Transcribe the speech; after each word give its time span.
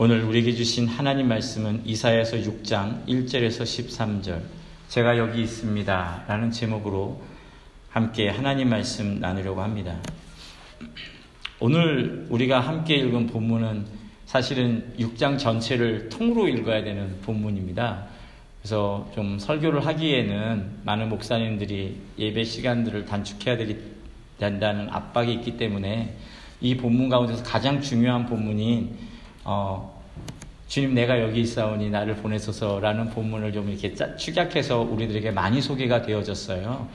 오늘 0.00 0.22
우리에게 0.22 0.54
주신 0.54 0.86
하나님 0.86 1.26
말씀은 1.26 1.82
이사야서 1.84 2.36
6장 2.36 3.04
1절에서 3.08 3.64
13절 3.64 4.42
제가 4.88 5.18
여기 5.18 5.42
있습니다 5.42 6.24
라는 6.28 6.52
제목으로 6.52 7.20
함께 7.90 8.28
하나님 8.28 8.68
말씀 8.68 9.18
나누려고 9.18 9.60
합니다. 9.60 9.98
오늘 11.58 12.28
우리가 12.30 12.60
함께 12.60 12.94
읽은 12.94 13.26
본문은 13.26 13.86
사실은 14.24 14.94
6장 15.00 15.36
전체를 15.36 16.10
통으로 16.10 16.46
읽어야 16.46 16.84
되는 16.84 17.20
본문입니다. 17.22 18.06
그래서 18.62 19.10
좀 19.16 19.40
설교를 19.40 19.84
하기에는 19.84 20.82
많은 20.84 21.08
목사님들이 21.08 21.96
예배 22.16 22.44
시간들을 22.44 23.04
단축해야 23.04 23.58
된다는 24.38 24.90
압박이 24.90 25.34
있기 25.34 25.56
때문에 25.56 26.16
이 26.60 26.76
본문 26.76 27.08
가운데서 27.08 27.42
가장 27.42 27.80
중요한 27.80 28.26
본문인 28.26 29.07
어, 29.50 29.98
주님 30.68 30.92
내가 30.92 31.22
여기 31.22 31.40
있사오니 31.40 31.88
나를 31.88 32.16
보내소서라는 32.16 33.08
본문을 33.08 33.54
좀 33.54 33.70
이렇게 33.70 33.94
짜, 33.94 34.14
축약해서 34.14 34.80
우리들에게 34.80 35.30
많이 35.30 35.62
소개가 35.62 36.02
되어졌어요. 36.02 36.86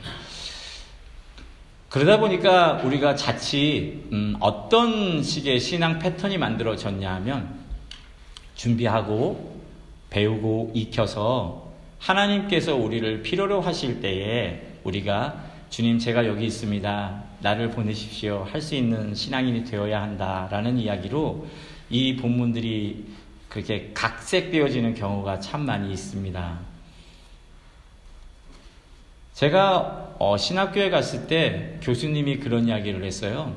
그러다 1.90 2.20
보니까 2.20 2.74
우리가 2.84 3.16
자칫 3.16 4.04
음, 4.12 4.36
어떤 4.40 5.24
식의 5.24 5.60
신앙 5.60 5.98
패턴이 5.98 6.38
만들어졌냐 6.38 7.12
하면 7.16 7.56
준비하고 8.54 9.60
배우고 10.12 10.74
익혀서 10.76 11.72
하나님께서 11.98 12.76
우리를 12.76 13.24
필요로 13.24 13.62
하실 13.62 14.00
때에 14.00 14.62
우리가 14.84 15.44
주님 15.72 15.98
제가 15.98 16.28
여기 16.28 16.46
있습니다. 16.46 17.24
나를 17.40 17.72
보내십시오. 17.72 18.48
할 18.52 18.62
수 18.62 18.76
있는 18.76 19.16
신앙인이 19.16 19.66
되어야 19.66 20.04
한다라는 20.04 20.78
이야기로 20.78 21.48
이 21.94 22.16
본문들이 22.16 23.06
그렇게 23.50 23.92
각색되어지는 23.94 24.96
경우가 24.96 25.40
참 25.40 25.64
많이 25.68 25.94
있습니다. 25.94 26.60
제가 29.36 30.16
어, 30.18 30.36
신학교에 30.36 30.90
갔을 30.90 31.28
때 31.28 31.78
교수님이 31.84 32.40
그런 32.40 32.68
이야기를 32.68 33.04
했어요. 33.04 33.56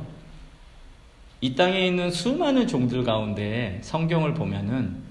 이 1.40 1.54
땅에 1.54 1.86
있는 1.86 2.10
수많은 2.10 2.66
종들 2.66 3.04
가운데 3.04 3.80
성경을 3.82 4.34
보면은 4.34 5.02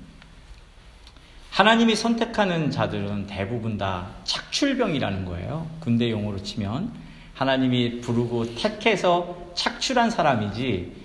하나님이 1.49 1.95
선택하는 1.95 2.69
자들은 2.69 3.25
대부분 3.25 3.79
다 3.79 4.09
착출병이라는 4.23 5.25
거예요. 5.25 5.67
군대 5.79 6.11
용어로 6.11 6.43
치면 6.43 6.93
하나님이 7.33 8.01
부르고 8.01 8.53
택해서 8.53 9.51
착출한 9.55 10.11
사람이지 10.11 11.04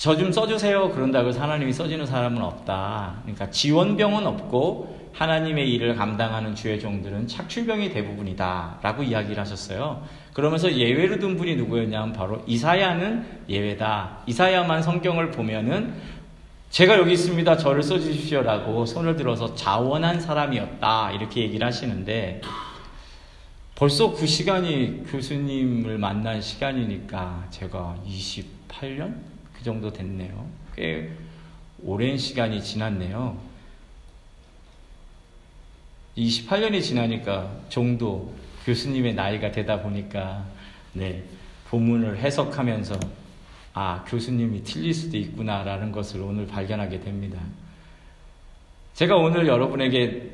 저 0.00 0.16
좀 0.16 0.32
써주세요. 0.32 0.92
그런다고 0.92 1.30
하나님이 1.30 1.74
써주는 1.74 2.06
사람은 2.06 2.40
없다. 2.40 3.16
그러니까 3.20 3.50
지원병은 3.50 4.26
없고 4.26 5.10
하나님의 5.12 5.70
일을 5.74 5.94
감당하는 5.94 6.54
주의 6.54 6.80
종들은 6.80 7.28
착출병이 7.28 7.90
대부분이다. 7.90 8.78
라고 8.80 9.02
이야기를 9.02 9.38
하셨어요. 9.38 10.02
그러면서 10.32 10.72
예외로 10.72 11.18
둔 11.18 11.36
분이 11.36 11.54
누구였냐면 11.56 12.14
바로 12.14 12.42
이사야는 12.46 13.42
예외다. 13.50 14.20
이사야만 14.26 14.82
성경을 14.82 15.32
보면은 15.32 15.92
제가 16.70 16.96
여기 16.96 17.12
있습니다. 17.12 17.58
저를 17.58 17.82
써주십시오. 17.82 18.40
라고 18.40 18.86
손을 18.86 19.16
들어서 19.16 19.54
자원한 19.54 20.18
사람이었다. 20.18 21.12
이렇게 21.12 21.42
얘기를 21.42 21.66
하시는데 21.66 22.40
벌써 23.74 24.12
그 24.12 24.26
시간이 24.26 25.04
교수님을 25.10 25.98
만난 25.98 26.40
시간이니까 26.40 27.48
제가 27.50 27.96
28년? 28.08 29.39
그 29.60 29.64
정도 29.64 29.92
됐네요. 29.92 30.50
꽤 30.74 31.10
오랜 31.82 32.16
시간이 32.16 32.64
지났네요. 32.64 33.38
28년이 36.16 36.82
지나니까 36.82 37.60
정도 37.68 38.34
교수님의 38.64 39.14
나이가 39.14 39.52
되다 39.52 39.82
보니까 39.82 40.46
네, 40.94 41.22
본문을 41.68 42.18
해석하면서 42.18 42.98
아, 43.74 44.02
교수님이 44.08 44.64
틀릴 44.64 44.94
수도 44.94 45.18
있구나라는 45.18 45.92
것을 45.92 46.22
오늘 46.22 46.46
발견하게 46.46 47.00
됩니다. 47.00 47.38
제가 48.94 49.14
오늘 49.14 49.46
여러분에게 49.46 50.30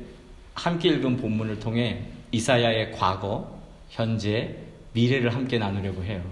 함께 0.53 0.87
읽은 0.89 1.17
본문을 1.17 1.59
통해 1.59 2.01
이사야의 2.31 2.93
과거, 2.93 3.59
현재, 3.89 4.55
미래를 4.93 5.33
함께 5.35 5.59
나누려고 5.59 6.01
해요. 6.05 6.23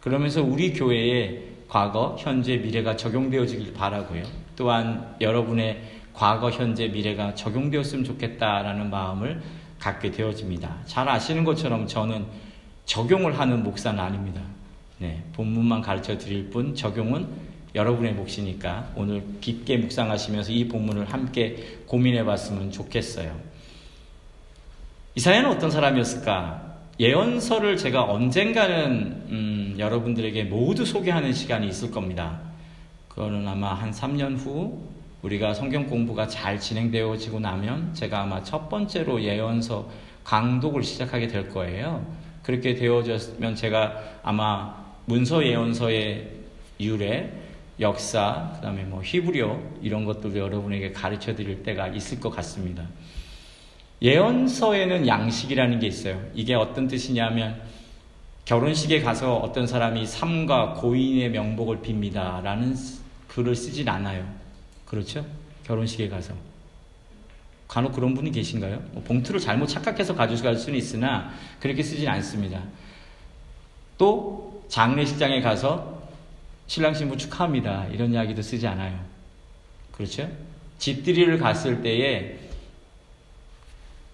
그러면서 0.00 0.42
우리 0.42 0.72
교회에 0.72 1.49
과거, 1.70 2.16
현재, 2.18 2.56
미래가 2.56 2.96
적용되어지길 2.96 3.72
바라고요. 3.74 4.24
또한 4.56 5.14
여러분의 5.20 5.80
과거, 6.12 6.50
현재, 6.50 6.88
미래가 6.88 7.36
적용되었으면 7.36 8.04
좋겠다라는 8.04 8.90
마음을 8.90 9.40
갖게 9.78 10.10
되어집니다. 10.10 10.78
잘 10.84 11.08
아시는 11.08 11.44
것처럼 11.44 11.86
저는 11.86 12.26
적용을 12.86 13.38
하는 13.38 13.62
목사는 13.62 13.98
아닙니다. 14.00 14.42
네, 14.98 15.22
본문만 15.32 15.80
가르쳐 15.80 16.18
드릴 16.18 16.50
뿐 16.50 16.74
적용은 16.74 17.28
여러분의 17.76 18.14
몫이니까 18.14 18.90
오늘 18.96 19.22
깊게 19.40 19.76
묵상하시면서 19.76 20.50
이 20.50 20.66
본문을 20.66 21.12
함께 21.12 21.78
고민해 21.86 22.24
봤으면 22.24 22.72
좋겠어요. 22.72 23.38
이사야는 25.14 25.48
어떤 25.48 25.70
사람이었을까? 25.70 26.69
예언서를 27.00 27.78
제가 27.78 28.02
언젠가는 28.02 29.24
음, 29.30 29.74
여러분들에게 29.78 30.44
모두 30.44 30.84
소개하는 30.84 31.32
시간이 31.32 31.66
있을 31.66 31.90
겁니다. 31.90 32.38
그거는 33.08 33.48
아마 33.48 33.72
한 33.72 33.90
3년 33.90 34.36
후 34.36 34.86
우리가 35.22 35.54
성경 35.54 35.86
공부가 35.86 36.28
잘 36.28 36.60
진행되어지고 36.60 37.40
나면 37.40 37.94
제가 37.94 38.20
아마 38.20 38.42
첫 38.42 38.68
번째로 38.68 39.22
예언서 39.22 39.88
강독을 40.24 40.82
시작하게 40.82 41.28
될 41.28 41.48
거예요. 41.48 42.04
그렇게 42.42 42.74
되어졌으면 42.74 43.54
제가 43.54 43.96
아마 44.22 44.76
문서 45.06 45.42
예언서의 45.42 46.28
유래, 46.80 47.32
역사, 47.80 48.52
그 48.56 48.60
다음에 48.60 48.84
뭐 48.84 49.00
히브리어 49.02 49.58
이런 49.80 50.04
것들을 50.04 50.36
여러분에게 50.36 50.92
가르쳐 50.92 51.34
드릴 51.34 51.62
때가 51.62 51.88
있을 51.88 52.20
것 52.20 52.28
같습니다. 52.28 52.84
예언서에는 54.02 55.06
양식이라는 55.06 55.78
게 55.78 55.86
있어요. 55.86 56.22
이게 56.34 56.54
어떤 56.54 56.88
뜻이냐면 56.88 57.60
결혼식에 58.46 59.00
가서 59.02 59.36
어떤 59.36 59.66
사람이 59.66 60.06
삼과 60.06 60.74
고인의 60.74 61.30
명복을 61.30 61.78
빕니다. 61.78 62.42
라는 62.42 62.74
글을 63.28 63.54
쓰진 63.54 63.88
않아요. 63.88 64.26
그렇죠? 64.86 65.24
결혼식에 65.64 66.08
가서. 66.08 66.34
간혹 67.68 67.92
그런 67.92 68.14
분이 68.14 68.32
계신가요? 68.32 68.82
뭐 68.92 69.04
봉투를 69.04 69.38
잘못 69.38 69.66
착각해서 69.66 70.16
가져갈 70.16 70.56
수는 70.56 70.76
있으나 70.76 71.30
그렇게 71.60 71.82
쓰진 71.82 72.08
않습니다. 72.08 72.60
또 73.96 74.64
장례식장에 74.68 75.40
가서 75.42 76.02
신랑 76.66 76.94
신부 76.94 77.16
축하합니다. 77.16 77.86
이런 77.92 78.12
이야기도 78.12 78.42
쓰지 78.42 78.66
않아요. 78.66 78.98
그렇죠? 79.92 80.28
집들이를 80.78 81.38
갔을 81.38 81.82
때에 81.82 82.49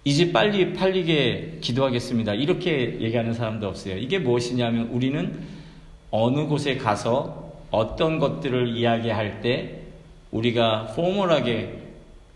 이 0.07 0.13
집 0.13 0.31
빨리 0.31 0.71
팔리게 0.71 1.57
기도하겠습니다. 1.59 2.33
이렇게 2.35 2.97
얘기하는 3.01 3.33
사람도 3.33 3.67
없어요. 3.67 3.97
이게 3.97 4.19
무엇이냐면 4.19 4.87
우리는 4.87 5.37
어느 6.11 6.45
곳에 6.45 6.77
가서 6.77 7.51
어떤 7.71 8.17
것들을 8.17 8.69
이야기할 8.77 9.41
때 9.41 9.81
우리가 10.31 10.93
포멀하게 10.95 11.81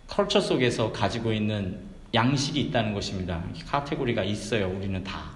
컬처 0.08 0.42
속에서 0.42 0.92
가지고 0.92 1.32
있는 1.32 1.80
양식이 2.14 2.60
있다는 2.60 2.94
것입니다. 2.94 3.42
카테고리가 3.68 4.26
있어요. 4.26 4.68
우리는 4.68 5.02
다. 5.06 5.32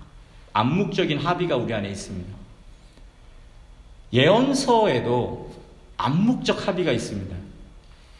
암묵적인 0.51 1.19
합의가 1.19 1.55
우리 1.55 1.73
안에 1.73 1.87
있습니다. 1.89 2.35
예언서에도 4.11 5.53
암묵적 5.95 6.67
합의가 6.67 6.91
있습니다. 6.91 7.33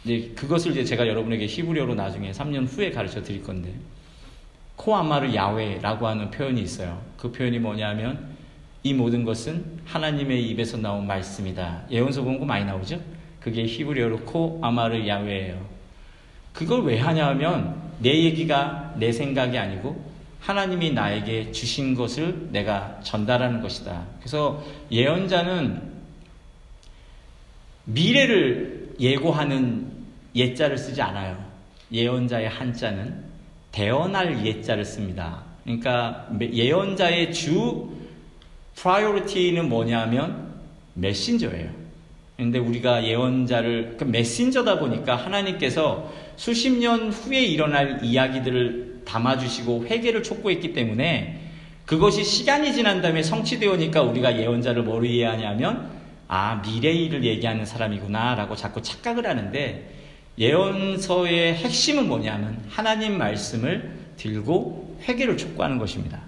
이제 0.06 0.32
그것을 0.36 0.72
이제 0.72 0.86
제가 0.86 1.06
여러분에게 1.06 1.48
히브리어로 1.48 1.96
나중에 1.96 2.32
3년 2.32 2.66
후에 2.66 2.92
가르쳐 2.92 3.22
드릴 3.22 3.44
건데 3.44 3.74
코아마르 4.75 5.33
야웨라고 5.33 6.07
하는 6.07 6.31
표현이 6.31 6.62
있어요. 6.62 7.01
그 7.18 7.31
표현이 7.31 7.60
뭐냐면 7.60 8.36
이 8.83 8.94
모든 8.94 9.24
것은 9.24 9.80
하나님의 9.86 10.48
입에서 10.50 10.77
나온 10.77 11.07
말씀이다. 11.07 11.86
예언서 11.89 12.24
공부 12.24 12.45
많이 12.45 12.66
나오죠? 12.66 13.00
그게 13.39 13.66
히브리어로 13.66 14.22
코아마르 14.22 15.07
야웨예요. 15.07 15.60
그걸 16.54 16.83
왜 16.83 17.00
하냐면 17.00 17.81
내 18.00 18.24
얘기가 18.24 18.95
내 18.98 19.12
생각이 19.12 19.57
아니고 19.57 20.13
하나님이 20.39 20.94
나에게 20.94 21.51
주신 21.51 21.95
것을 21.95 22.50
내가 22.51 23.00
전달하는 23.01 23.62
것이다. 23.62 24.06
그래서 24.19 24.63
예언자는 24.92 25.81
미래를 27.86 28.95
예고하는 29.00 29.92
예자를 30.36 30.77
쓰지 30.77 31.01
않아요. 31.01 31.44
예언자의 31.92 32.50
한자는 32.50 33.25
대언할 33.75 34.45
예자를 34.45 34.86
씁니다. 34.86 35.44
그러니까 35.66 36.30
예언자의 36.39 37.33
주 37.33 37.89
프라이오리티는 38.75 39.68
뭐냐면 39.68 40.54
메신저예요. 40.94 41.69
그런데 42.38 42.60
우리가 42.60 43.04
예언자를 43.04 43.95
그 43.98 44.06
메신저다 44.06 44.80
보니까 44.80 45.18
하나님께서 45.18 46.10
수십 46.38 46.69
년 46.69 47.10
후에 47.10 47.44
일어날 47.44 48.00
이야기들을 48.01 49.01
담아주시고 49.06 49.88
회개를 49.88 50.24
촉구했기 50.24 50.72
때문에 50.72 51.42
그것이 51.86 52.24
시간이 52.24 52.74
지난 52.74 53.01
다음에 53.01 53.24
성취되오니까 53.24 54.01
우리가 54.04 54.39
예언자를 54.39 54.83
뭐로 54.83 55.06
이해하냐면 55.06 55.92
아 56.30 56.62
미래 56.62 56.92
일을 56.92 57.25
얘기하는 57.25 57.66
사람이구나라고 57.66 58.56
자꾸 58.56 58.81
착각을 58.81 59.27
하는데 59.27 59.95
예언서의 60.38 61.56
핵심은 61.56 62.08
뭐냐면 62.08 62.60
하나님 62.70 63.18
말씀을 63.18 63.92
들고 64.18 64.98
회개를 65.08 65.38
촉구하는 65.38 65.78
것입니다. 65.78 66.20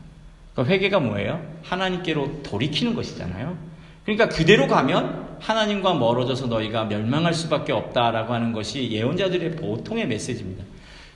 그 0.55 0.65
회개가 0.65 0.99
뭐예요? 0.99 1.45
하나님께로 1.63 2.43
돌이키는 2.43 2.95
것이잖아요. 2.95 3.57
그러니까 4.05 4.29
그대로 4.29 4.67
가면 4.67 5.37
하나님과 5.39 5.95
멀어져서 5.95 6.47
너희가 6.47 6.85
멸망할 6.85 7.33
수밖에 7.33 7.73
없다라고 7.73 8.33
하는 8.33 8.53
것이 8.53 8.89
예언자들의 8.89 9.57
보통의 9.57 10.07
메시지입니다. 10.07 10.63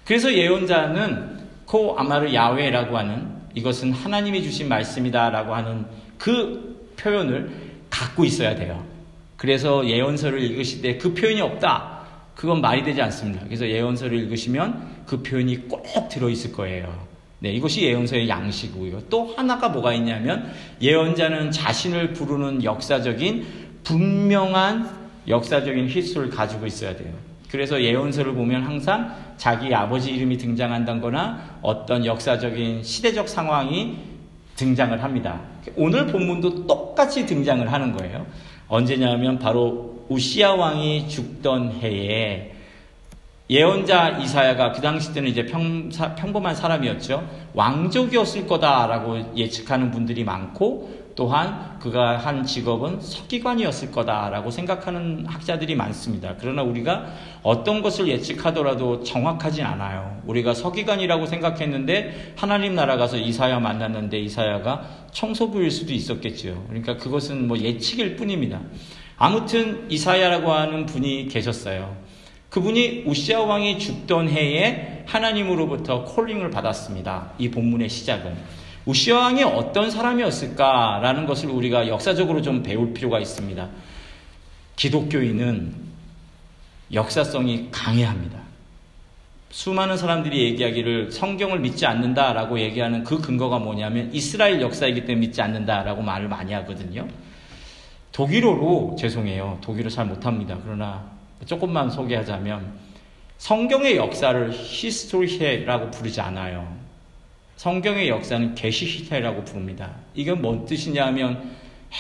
그래서 0.06 0.34
예언자는 0.34 1.40
코 1.66 1.98
아마르 1.98 2.34
야외라고 2.34 2.98
하는 2.98 3.30
이것은 3.56 3.94
하나님이 3.94 4.44
주신 4.44 4.68
말씀이다라고 4.68 5.56
하는 5.56 5.86
그 6.18 6.92
표현을 6.98 7.50
갖고 7.90 8.26
있어야 8.26 8.56
돼요. 8.56 8.84
그래서 9.38 9.88
예언서를 9.88 10.42
읽으실 10.42 10.82
때 10.82 10.98
그 10.98 11.14
표현이 11.14 11.42
없다. 11.42 11.91
그건 12.36 12.62
말이 12.62 12.84
되지 12.84 13.02
않습니다. 13.02 13.46
그래서 13.46 13.68
예언서를 13.68 14.18
읽으시면 14.20 15.04
그 15.06 15.22
표현이 15.22 15.68
꼭 15.68 15.84
들어있을 16.10 16.54
거예요. 16.54 17.12
네, 17.40 17.52
이것이 17.52 17.82
예언서의 17.84 18.30
양식이고요. 18.30 19.02
또 19.10 19.34
하나가 19.36 19.70
뭐가 19.70 19.94
있냐면 19.94 20.52
예언자는 20.82 21.52
자신을 21.52 22.14
부르는 22.14 22.64
역사적인 22.64 23.46
분명한 23.84 25.02
역사적인 25.28 25.88
휘수를 25.88 26.30
가지고 26.30 26.66
있어야 26.68 26.96
돼요. 26.96 27.14
그래서 27.50 27.82
예언서를 27.82 28.34
보면 28.34 28.64
항상 28.64 29.14
자기 29.38 29.74
아버지 29.74 30.12
이름이 30.12 30.38
등장한다거나 30.38 31.60
어떤 31.62 32.06
역사적인 32.06 32.84
시대적 32.84 33.28
상황이 33.28 33.98
등장을 34.56 35.02
합니다. 35.04 35.42
오늘 35.76 36.06
본문도 36.08 36.68
똑같이 36.68 37.26
등장을 37.26 37.72
하는 37.72 37.92
거예요. 37.92 38.26
언제냐면 38.68 39.40
바로 39.40 39.91
우시아 40.12 40.56
왕이 40.56 41.08
죽던 41.08 41.80
해에 41.82 42.52
예언자 43.50 44.18
이사야가 44.20 44.74
그 44.74 44.82
당시 44.82 45.14
때는 45.14 45.30
이제 45.30 45.46
평, 45.46 45.90
평범한 45.90 46.54
사람이었죠. 46.54 47.50
왕족이었을 47.54 48.46
거다라고 48.46 49.38
예측하는 49.38 49.92
분들이 49.92 50.26
많고 50.26 51.02
또한 51.16 51.78
그가 51.80 52.18
한 52.18 52.46
직업은 52.46 53.00
서기관이었을 53.02 53.92
거다라고 53.92 54.52
생각하는 54.52 55.26
학자들이 55.28 55.76
많습니다. 55.76 56.36
그러나 56.40 56.62
우리가 56.62 57.08
어떤 57.42 57.82
것을 57.82 58.08
예측하더라도 58.10 59.04
정확하진 59.04 59.66
않아요. 59.66 60.22
우리가 60.26 60.54
서기관이라고 60.54 61.26
생각했는데 61.26 62.34
하나님 62.36 62.76
나라 62.76 62.98
가서 62.98 63.18
이사야 63.18 63.60
만났는데 63.60 64.20
이사야가 64.20 65.08
청소부일 65.12 65.72
수도 65.72 65.94
있었겠죠. 65.94 66.66
그러니까 66.68 66.98
그것은 66.98 67.48
뭐 67.48 67.58
예측일 67.58 68.16
뿐입니다. 68.18 68.60
아무튼 69.24 69.86
이사야라고 69.88 70.52
하는 70.52 70.88
분이 70.88 71.28
계셨어요. 71.28 71.96
그분이 72.50 73.04
우시아 73.06 73.42
왕이 73.42 73.78
죽던 73.78 74.30
해에 74.30 75.04
하나님으로부터 75.06 76.06
콜링을 76.06 76.50
받았습니다. 76.50 77.34
이 77.38 77.52
본문의 77.52 77.88
시작은. 77.88 78.36
우시아 78.88 79.20
왕이 79.20 79.44
어떤 79.44 79.92
사람이었을까라는 79.92 81.28
것을 81.28 81.52
우리가 81.52 81.88
역사적으로 81.88 82.42
좀 82.42 82.64
배울 82.64 82.96
필요가 82.96 83.20
있습니다. 83.20 83.70
기독교인은 84.76 85.76
역사성이 86.92 87.68
강해합니다. 87.70 88.40
수많은 89.52 89.98
사람들이 89.98 90.46
얘기하기를 90.46 91.12
성경을 91.12 91.60
믿지 91.60 91.86
않는다라고 91.86 92.60
얘기하는 92.60 93.04
그 93.04 93.22
근거가 93.22 93.60
뭐냐면 93.60 94.10
이스라엘 94.16 94.62
역사이기 94.62 95.06
때문에 95.06 95.28
믿지 95.28 95.44
않는다라고 95.44 96.02
말을 96.02 96.28
많이 96.28 96.54
하거든요. 96.54 97.08
독일어로 98.12 98.96
죄송해요. 99.00 99.60
독일어 99.62 99.90
잘 99.90 100.06
못합니다. 100.06 100.58
그러나 100.64 101.12
조금만 101.46 101.90
소개하자면 101.90 102.74
성경의 103.38 103.98
역사를 103.98 104.52
히스토리해라고 104.52 105.92
부르지 105.92 106.22
않아요. 106.22 106.76
성경의 107.56 108.10
역사는 108.10 108.56
게시히테라고 108.56 109.44
부릅니다. 109.44 109.92
이건 110.14 110.42
뭔 110.42 110.66
뜻이냐면 110.66 111.52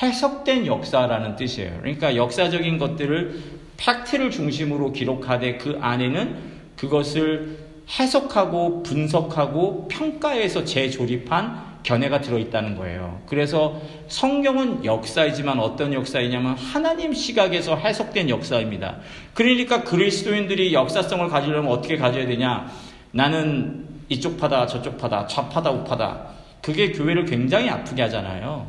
해석된 0.01 0.65
역사라는 0.65 1.35
뜻이에요. 1.35 1.79
그러니까 1.81 2.15
역사적인 2.15 2.77
것들을 2.77 3.43
팩트를 3.77 4.31
중심으로 4.31 4.91
기록하되 4.91 5.57
그 5.57 5.77
안에는 5.81 6.51
그것을 6.77 7.57
해석하고 7.99 8.83
분석하고 8.83 9.87
평가해서 9.87 10.63
재조립한 10.63 11.70
견해가 11.83 12.21
들어있다는 12.21 12.75
거예요. 12.75 13.21
그래서 13.27 13.81
성경은 14.07 14.85
역사이지만 14.85 15.59
어떤 15.59 15.93
역사이냐면 15.93 16.55
하나님 16.55 17.13
시각에서 17.13 17.75
해석된 17.75 18.29
역사입니다. 18.29 18.97
그러니까 19.33 19.83
그리스도인들이 19.83 20.73
역사성을 20.73 21.27
가지려면 21.27 21.71
어떻게 21.71 21.97
가져야 21.97 22.27
되냐? 22.27 22.71
나는 23.11 23.87
이쪽 24.09 24.37
파다, 24.37 24.67
저쪽 24.67 24.97
파다, 24.97 25.25
좌파다, 25.27 25.71
우파다. 25.71 26.27
그게 26.61 26.91
교회를 26.91 27.25
굉장히 27.25 27.69
아프게 27.69 28.01
하잖아요. 28.03 28.67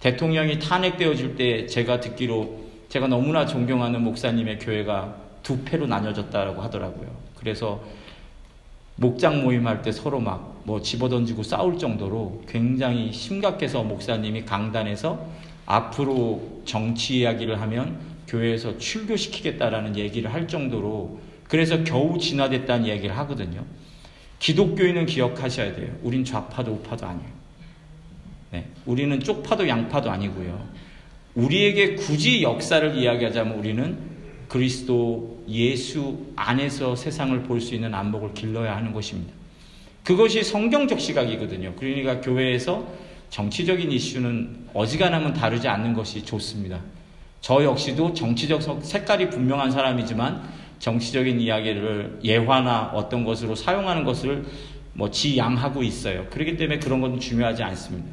대통령이 0.00 0.58
탄핵되어질 0.58 1.36
때 1.36 1.66
제가 1.66 2.00
듣기로 2.00 2.64
제가 2.88 3.08
너무나 3.08 3.46
존경하는 3.46 4.02
목사님의 4.02 4.58
교회가 4.58 5.16
두 5.42 5.64
패로 5.64 5.86
나뉘어졌다고 5.86 6.60
하더라고요. 6.62 7.08
그래서 7.36 7.82
목장 8.96 9.42
모임할 9.42 9.82
때 9.82 9.92
서로 9.92 10.20
막 10.20 10.54
뭐 10.64 10.80
집어던지고 10.80 11.42
싸울 11.42 11.78
정도로 11.78 12.42
굉장히 12.48 13.12
심각해서 13.12 13.82
목사님이 13.84 14.44
강단에서 14.44 15.26
앞으로 15.66 16.62
정치 16.64 17.20
이야기를 17.20 17.60
하면 17.60 17.98
교회에서 18.26 18.78
출교시키겠다라는 18.78 19.96
얘기를 19.96 20.32
할 20.32 20.48
정도로 20.48 21.20
그래서 21.48 21.84
겨우 21.84 22.18
진화됐다는 22.18 22.86
얘기를 22.86 23.16
하거든요. 23.18 23.64
기독교인은 24.38 25.06
기억하셔야 25.06 25.74
돼요. 25.74 25.94
우린 26.02 26.24
좌파도 26.24 26.72
우파도 26.72 27.06
아니에요. 27.06 27.34
네, 28.52 28.66
우리는 28.86 29.20
쪽파도 29.20 29.68
양파도 29.68 30.10
아니고요. 30.10 30.66
우리에게 31.34 31.96
굳이 31.96 32.42
역사를 32.42 32.96
이야기하자면 32.96 33.58
우리는 33.58 33.98
그리스도 34.48 35.33
예수 35.48 36.18
안에서 36.36 36.96
세상을 36.96 37.42
볼 37.42 37.60
수 37.60 37.74
있는 37.74 37.94
안목을 37.94 38.34
길러야 38.34 38.76
하는 38.76 38.92
것입니다. 38.92 39.32
그것이 40.02 40.42
성경적 40.42 41.00
시각이거든요. 41.00 41.74
그러니까 41.76 42.20
교회에서 42.20 42.86
정치적인 43.30 43.90
이슈는 43.90 44.68
어지간하면 44.74 45.32
다루지 45.32 45.66
않는 45.68 45.94
것이 45.94 46.24
좋습니다. 46.24 46.80
저 47.40 47.62
역시도 47.64 48.14
정치적 48.14 48.62
색깔이 48.82 49.30
분명한 49.30 49.70
사람이지만 49.70 50.42
정치적인 50.78 51.40
이야기를 51.40 52.20
예화나 52.22 52.90
어떤 52.94 53.24
것으로 53.24 53.54
사용하는 53.54 54.04
것을 54.04 54.44
뭐 54.92 55.10
지양하고 55.10 55.82
있어요. 55.82 56.26
그렇기 56.30 56.56
때문에 56.56 56.78
그런 56.78 57.00
것은 57.00 57.18
중요하지 57.18 57.62
않습니다. 57.62 58.08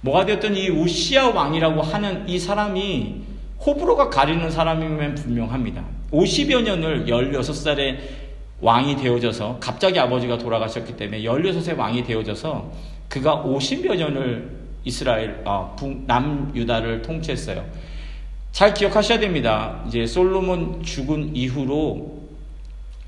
뭐가 0.00 0.24
되었든 0.24 0.56
이 0.56 0.68
우시아 0.70 1.28
왕이라고 1.30 1.82
하는 1.82 2.28
이 2.28 2.38
사람이 2.38 3.22
호불호가 3.64 4.10
가리는 4.10 4.50
사람이면 4.50 5.14
분명합니다. 5.14 5.84
50여 6.12 6.62
년을 6.62 7.06
16살에 7.06 7.98
왕이 8.60 8.96
되어져서 8.96 9.58
갑자기 9.60 9.98
아버지가 9.98 10.38
돌아가셨기 10.38 10.96
때문에 10.96 11.22
16세 11.22 11.76
왕이 11.76 12.04
되어져서 12.04 12.72
그가 13.08 13.42
50여 13.44 13.96
년을 13.96 14.50
이스라엘 14.84 15.42
아, 15.44 15.76
남유다를 16.06 17.02
통치했어요. 17.02 17.64
잘 18.52 18.72
기억하셔야 18.72 19.18
됩니다. 19.18 19.82
이제 19.86 20.06
솔로몬 20.06 20.82
죽은 20.82 21.34
이후로 21.36 22.22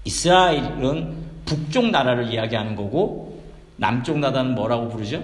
이스라엘은 0.05 1.29
북쪽 1.47 1.91
나라를 1.91 2.33
이야기하는 2.33 2.77
거고 2.77 3.43
남쪽 3.77 4.19
나라는 4.19 4.55
뭐라고 4.55 4.89
부르죠? 4.89 5.23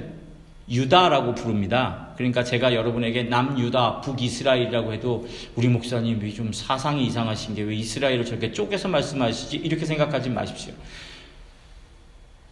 유다라고 0.71 1.35
부릅니다. 1.35 2.09
그러니까 2.16 2.42
제가 2.44 2.75
여러분에게 2.75 3.25
남유다, 3.25 4.00
북이스라엘이라고 4.00 4.92
해도 4.92 5.26
우리 5.56 5.68
목사님이 5.68 6.33
좀 6.33 6.52
사상이 6.52 7.04
이상하신 7.06 7.54
게 7.54 7.62
왜 7.62 7.75
이스라엘을 7.76 8.25
저렇게 8.25 8.52
쪼개서 8.52 8.88
말씀하시지? 8.88 9.56
이렇게 9.59 9.85
생각하지 9.85 10.30
마십시오. 10.30 10.73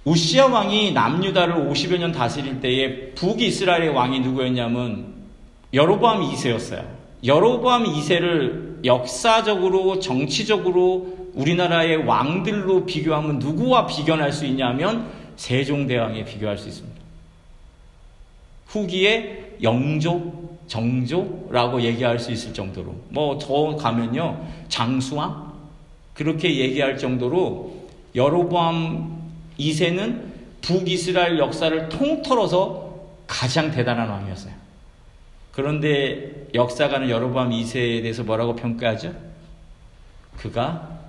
우시아 0.04 0.47
왕이 0.47 0.92
남유다를 0.92 1.54
50여 1.54 1.99
년 1.99 2.12
다스릴 2.12 2.61
때에 2.61 3.11
북이스라엘의 3.12 3.90
왕이 3.90 4.21
누구였냐면 4.21 5.14
여로보암 5.73 6.23
2세였어요. 6.23 6.85
여로보암 7.25 7.85
2세를 7.85 8.85
역사적으로 8.85 10.00
정치적으로 10.00 11.31
우리나라의 11.35 12.04
왕들로 12.04 12.85
비교하면 12.85 13.38
누구와 13.38 13.87
비견할 13.87 14.33
수 14.33 14.45
있냐면 14.47 15.09
세종대왕에 15.37 16.25
비교할 16.25 16.59
수 16.59 16.69
있습니다. 16.69 16.91
후기에 18.73 19.57
영조, 19.62 20.33
정조라고 20.67 21.83
얘기할 21.83 22.19
수 22.19 22.33
있을 22.33 22.55
정도로 22.55 22.97
뭐 23.11 23.38
더 23.38 23.76
가면요 23.76 24.49
장수왕 24.69 25.52
그렇게 26.14 26.57
얘기할 26.57 26.97
정도로 26.97 27.88
여로보암 28.14 29.21
2세는 29.59 30.33
북이스라엘 30.62 31.38
역사를 31.38 31.88
통틀어서 31.88 32.93
가장 33.26 33.71
대단한 33.71 34.09
왕이었어요. 34.09 34.55
그런데 35.52 36.47
역사가는 36.55 37.11
여로보암 37.11 37.50
2세에 37.50 38.00
대해서 38.00 38.23
뭐라고 38.23 38.57
평가하죠? 38.57 39.14
그가 40.38 41.00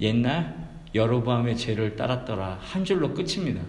옛날 0.00 0.56
여로보암의 0.94 1.56
죄를 1.56 1.94
따랐더라 1.96 2.58
한 2.60 2.84
줄로 2.84 3.14
끝입니다. 3.14 3.60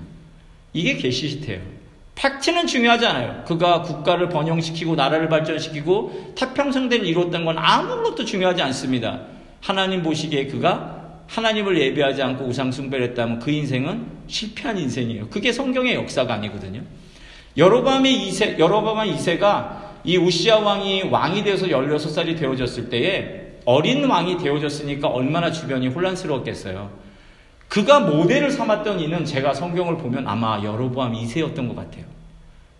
이게 0.74 0.96
계시시태요. 0.96 1.77
팩트는 2.18 2.66
중요하지 2.66 3.06
않아요. 3.06 3.44
그가 3.46 3.84
국가를 3.84 4.30
번영시키고 4.30 4.96
나라를 4.96 5.30
발전시키고 5.30 6.34
태평성대를 6.36 7.06
이뤘던 7.06 7.46
건 7.46 7.58
아무것도 7.60 8.26
중요하지 8.26 8.62
않습니다. 8.64 9.22
하나님 9.62 10.02
보시기에 10.02 10.48
그가 10.48 10.96
하나님을 11.28 11.80
예배하지 11.80 12.24
않고 12.24 12.46
우상숭배를 12.46 13.10
했다면 13.10 13.40
그 13.40 13.52
인생은 13.52 14.08
실패한 14.28 14.78
인생이에요. 14.80 15.30
그게 15.30 15.52
성경의 15.52 15.94
역사가 15.96 16.34
아니거든요. 16.34 16.82
여로밤의 17.56 18.30
2세, 18.30 18.58
여로밤의 18.58 19.14
2세가 19.14 19.88
이 20.04 20.18
우시아 20.18 20.58
왕이 20.60 21.04
왕이 21.04 21.44
되어서 21.44 21.68
16살이 21.68 22.38
되어졌을 22.40 22.90
때에 22.90 23.58
어린 23.66 24.06
왕이 24.06 24.38
되어졌으니까 24.38 25.08
얼마나 25.10 25.52
주변이 25.52 25.88
혼란스러웠겠어요. 25.90 27.07
그가 27.68 28.00
모델을 28.00 28.50
삼았던 28.52 29.00
이는 29.00 29.26
제가 29.26 29.54
성경을 29.54 29.98
보면 29.98 30.28
아마 30.28 30.62
여로보암 30.64 31.14
2세였던 31.14 31.68
것 31.68 31.76
같아요. 31.76 32.06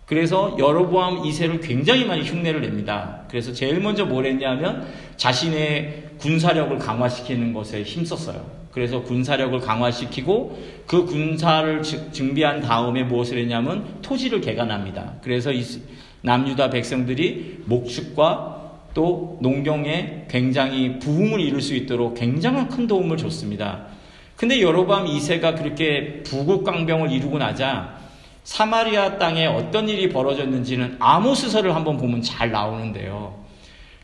그래서 0.06 0.56
여로보암 0.58 1.22
2세를 1.22 1.60
굉장히 1.62 2.06
많이 2.06 2.22
흉내를 2.22 2.62
냅니다. 2.62 3.24
그래서 3.28 3.52
제일 3.52 3.80
먼저 3.80 4.06
뭘 4.06 4.24
했냐면 4.24 4.86
자신의 5.16 6.04
군사력을 6.18 6.78
강화시키는 6.78 7.52
것에 7.52 7.82
힘썼어요. 7.82 8.58
그래서 8.72 9.02
군사력을 9.02 9.58
강화시키고 9.60 10.58
그 10.86 11.04
군사를 11.04 11.82
준비한 11.82 12.60
다음에 12.60 13.02
무엇을 13.02 13.38
했냐면 13.38 13.98
토지를 14.00 14.40
개간합니다. 14.40 15.14
그래서 15.22 15.50
남유다 16.22 16.70
백성들이 16.70 17.64
목축과 17.66 18.58
또 18.94 19.38
농경에 19.42 20.24
굉장히 20.28 20.98
부흥을 20.98 21.40
이룰 21.40 21.60
수 21.60 21.74
있도록 21.74 22.14
굉장한 22.14 22.68
큰 22.68 22.86
도움을 22.86 23.16
줬습니다. 23.18 23.97
근데 24.38 24.62
여로밤 24.62 25.06
2세가 25.06 25.58
그렇게 25.58 26.22
부국강병을 26.22 27.10
이루고 27.10 27.38
나자 27.38 27.98
사마리아 28.44 29.18
땅에 29.18 29.46
어떤 29.46 29.88
일이 29.88 30.08
벌어졌는지는 30.08 30.94
아모스서를 31.00 31.74
한번 31.74 31.96
보면 31.96 32.22
잘 32.22 32.52
나오는데요. 32.52 33.34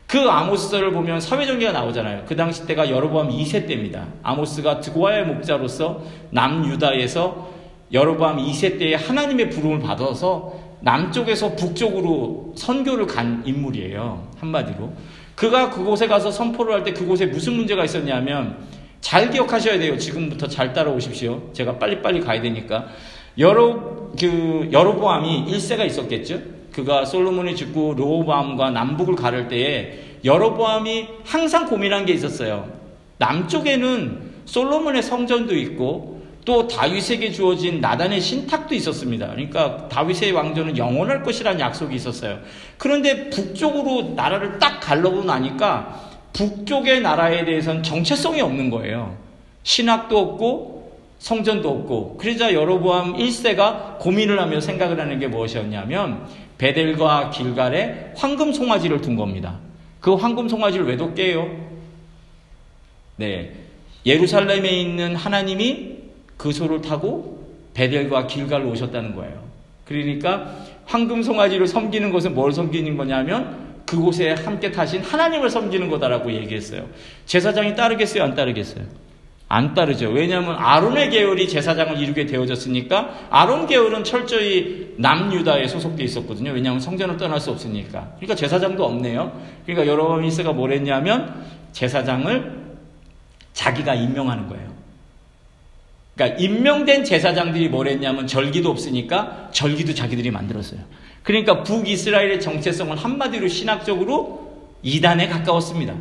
그 0.05 0.19
아모스서를 0.19 0.91
보면 0.91 1.21
사회전개가 1.21 1.71
나오잖아요. 1.71 2.25
그 2.27 2.35
당시 2.35 2.67
때가 2.67 2.89
여로보암 2.89 3.29
2세 3.29 3.65
때입니다. 3.65 4.07
아모스가 4.23 4.81
드고아의 4.81 5.25
목자로서 5.25 6.01
남유다에서 6.31 7.49
여로보암 7.93 8.37
2세 8.37 8.77
때에 8.77 8.95
하나님의 8.95 9.49
부름을 9.51 9.79
받아서 9.79 10.53
남쪽에서 10.81 11.55
북쪽으로 11.55 12.53
선교를 12.57 13.07
간 13.07 13.41
인물이에요. 13.45 14.27
한마디로. 14.37 14.91
그가 15.35 15.69
그곳에 15.69 16.07
가서 16.07 16.29
선포를 16.29 16.73
할 16.73 16.83
때 16.83 16.91
그곳에 16.91 17.25
무슨 17.25 17.53
문제가 17.53 17.85
있었냐면 17.85 18.57
잘 19.01 19.29
기억하셔야 19.29 19.77
돼요. 19.77 19.97
지금부터 19.97 20.47
잘 20.47 20.73
따라오십시오. 20.73 21.51
제가 21.53 21.77
빨리빨리 21.77 22.21
가야 22.21 22.41
되니까. 22.41 22.87
여러 23.37 24.09
그 24.19 24.69
여로보암이 24.71 25.45
1세가 25.47 25.85
있었겠죠. 25.85 26.39
그가 26.71 27.05
솔로몬이 27.05 27.55
죽고 27.55 27.93
로보암과 27.95 28.71
남북을 28.71 29.15
가를 29.15 29.47
때에 29.47 30.17
여로보암이 30.25 31.07
항상 31.23 31.67
고민한 31.67 32.05
게 32.05 32.13
있었어요. 32.13 32.69
남쪽에는 33.17 34.33
솔로몬의 34.45 35.01
성전도 35.01 35.55
있고 35.55 36.15
또 36.45 36.67
다윗에게 36.67 37.31
주어진 37.31 37.81
나단의 37.81 38.21
신탁도 38.21 38.75
있었습니다. 38.75 39.27
그러니까 39.29 39.87
다윗의 39.89 40.31
왕조는 40.31 40.77
영원할 40.77 41.23
것이라는 41.23 41.59
약속이 41.59 41.95
있었어요. 41.95 42.39
그런데 42.77 43.29
북쪽으로 43.31 44.13
나라를 44.15 44.59
딱 44.59 44.79
갈라고 44.79 45.23
나니까 45.23 46.04
북쪽의 46.35 47.01
나라에 47.01 47.45
대해서는 47.45 47.81
정체성이 47.81 48.41
없는 48.41 48.69
거예요. 48.69 49.15
신학도 49.63 50.17
없고 50.17 50.99
성전도 51.17 51.69
없고 51.69 52.17
그러자 52.17 52.53
여로보암 52.53 53.13
1세가 53.13 53.99
고민을 53.99 54.39
하며 54.39 54.59
생각을 54.59 54.99
하는 54.99 55.17
게 55.17 55.27
무엇이었냐면 55.27 56.27
베델과 56.57 57.31
길갈에 57.31 58.11
황금 58.15 58.51
송아지를 58.51 59.01
둔 59.01 59.15
겁니다. 59.15 59.59
그 60.01 60.13
황금 60.13 60.49
송아지를 60.49 60.85
왜 60.85 60.97
뒀게요? 60.97 61.49
네. 63.15 63.53
예루살렘에 64.05 64.69
있는 64.69 65.15
하나님이 65.15 65.95
그 66.37 66.51
소를 66.51 66.81
타고 66.81 67.47
베델과 67.73 68.27
길갈로 68.27 68.69
오셨다는 68.69 69.15
거예요. 69.15 69.41
그러니까 69.85 70.53
황금 70.85 71.23
송아지를 71.23 71.65
섬기는 71.65 72.11
것은 72.11 72.35
뭘 72.35 72.51
섬기는 72.51 72.97
거냐면 72.97 73.74
그곳에 73.85 74.31
함께 74.31 74.71
타신 74.71 75.01
하나님을 75.01 75.49
섬기는 75.49 75.89
거다라고 75.89 76.31
얘기했어요. 76.31 76.87
제사장이 77.25 77.75
따르겠어요? 77.75 78.23
안 78.23 78.35
따르겠어요? 78.35 78.85
안 79.47 79.75
따르죠. 79.75 80.09
왜냐하면 80.09 80.55
아론의 80.57 81.11
계열이 81.11 81.47
제사장을 81.47 81.99
이루게 81.99 82.25
되어졌으니까 82.25 83.27
아론 83.29 83.67
계열은 83.67 84.03
철저히 84.03 84.95
남유다에 84.97 85.67
소속돼 85.67 86.03
있었거든요. 86.03 86.51
왜냐하면 86.51 86.79
성전을 86.79 87.17
떠날 87.17 87.39
수 87.39 87.51
없으니까. 87.51 88.13
그러니까 88.15 88.35
제사장도 88.35 88.83
없네요. 88.83 89.39
그러니까 89.65 89.87
여러분 89.87 90.23
이스가 90.25 90.51
뭘 90.51 90.71
했냐면 90.71 91.45
제사장을 91.73 92.65
자기가 93.53 93.93
임명하는 93.93 94.47
거예요. 94.47 94.73
그러니까 96.15 96.39
임명된 96.39 97.03
제사장들이 97.03 97.69
뭘 97.69 97.87
했냐면 97.87 98.25
절기도 98.25 98.71
없으니까 98.71 99.49
절기도 99.51 99.93
자기들이 99.93 100.31
만들었어요. 100.31 100.79
그러니까 101.25 101.63
북이스라엘의 101.63 102.39
정체성은 102.39 102.97
한마디로 102.97 103.47
신학적으로 103.47 104.45
이단에 104.83 105.27
가까웠습니다. 105.27 105.95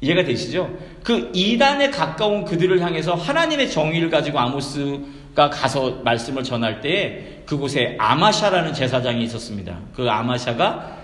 이해가 0.00 0.24
되시죠? 0.24 0.74
그 1.04 1.30
이단에 1.34 1.90
가까운 1.90 2.44
그들을 2.44 2.80
향해서 2.80 3.14
하나님의 3.14 3.70
정의를 3.70 4.08
가지고 4.08 4.38
아모스가 4.38 5.50
가서 5.50 6.00
말씀을 6.02 6.44
전할 6.44 6.80
때 6.80 7.42
그곳에 7.44 7.96
아마샤라는 7.98 8.72
제사장이 8.72 9.22
있었습니다. 9.24 9.78
그 9.94 10.08
아마샤가 10.08 10.96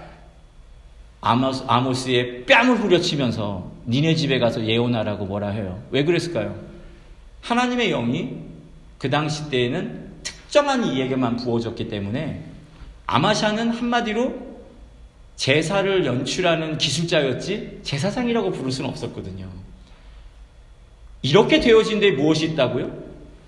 아모스, 1.20 1.64
아모스의 1.66 2.46
뺨을 2.46 2.76
후려치면서 2.78 3.72
니네 3.86 4.14
집에 4.14 4.38
가서 4.38 4.64
예언하라고 4.64 5.26
뭐라 5.26 5.50
해요. 5.50 5.82
왜 5.90 6.04
그랬을까요? 6.04 6.54
하나님의 7.42 7.90
영이 7.90 8.30
그 8.98 9.10
당시 9.10 9.50
때에는 9.50 10.12
특정한 10.22 10.84
이에게만 10.86 11.36
부어졌기 11.36 11.88
때문에 11.88 12.53
아마샤는 13.06 13.70
한마디로 13.70 14.54
제사를 15.36 16.06
연출하는 16.06 16.78
기술자였지 16.78 17.80
제사장이라고 17.82 18.52
부를 18.52 18.70
수는 18.70 18.90
없었거든요. 18.90 19.48
이렇게 21.22 21.60
되어진 21.60 22.00
데 22.00 22.12
무엇이 22.12 22.46
있다고요? 22.46 23.04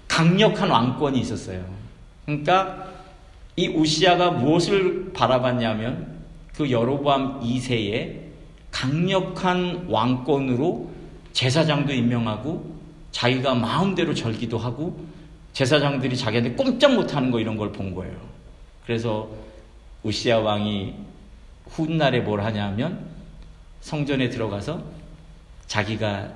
강력한 0.09 0.71
왕권이 0.71 1.19
있었어요. 1.21 1.65
그러니까 2.25 2.87
이 3.57 3.69
우시아가 3.69 4.31
무엇을 4.33 5.13
바라봤냐면 5.13 6.17
그 6.57 6.71
여로보암 6.71 7.41
2세의 7.43 8.17
강력한 8.71 9.87
왕권으로 9.89 10.91
제사장도 11.33 11.93
임명하고 11.93 12.77
자기가 13.13 13.55
마음대로 13.55 14.13
절기도 14.15 14.59
하고 14.59 14.99
제사장들이 15.53 16.17
자기한테 16.17 16.53
꼼짝 16.53 16.95
못하는 16.95 17.31
거 17.31 17.41
이런 17.41 17.57
걸 17.57 17.73
본 17.73 17.95
거예요. 17.95 18.36
그래서 18.87 19.29
우시아 20.03 20.39
왕이 20.39 20.95
훗날에 21.67 22.21
뭘 22.21 22.41
하냐면 22.41 23.07
성전에 23.81 24.31
들어가서 24.31 24.83
자기가 25.67 26.33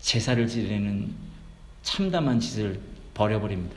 제사를 0.00 0.44
지내는 0.46 1.12
참담한 1.82 2.40
짓을 2.40 2.80
벌여버립니다. 3.14 3.76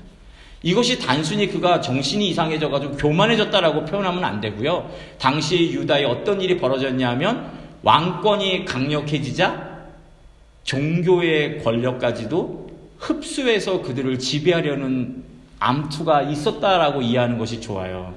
이것이 0.64 0.98
단순히 0.98 1.48
그가 1.48 1.82
정신이 1.82 2.30
이상해져가지고 2.30 2.96
교만해졌다라고 2.96 3.86
표현하면 3.86 4.24
안 4.24 4.42
되고요. 4.42 4.90
당시 5.20 5.72
유다에 5.74 6.06
어떤 6.06 6.42
일이 6.42 6.58
벌어졌냐면 6.58 7.52
왕권이 7.84 8.66
강력해지자 8.66 9.74
종교의 10.64 11.62
권력까지도 11.62 12.70
흡수해서 12.98 13.82
그들을 13.82 14.18
지배하려는 14.18 15.33
암투가 15.63 16.24
있었다라고 16.24 17.01
이해하는 17.01 17.38
것이 17.38 17.62
좋아요. 17.62 18.13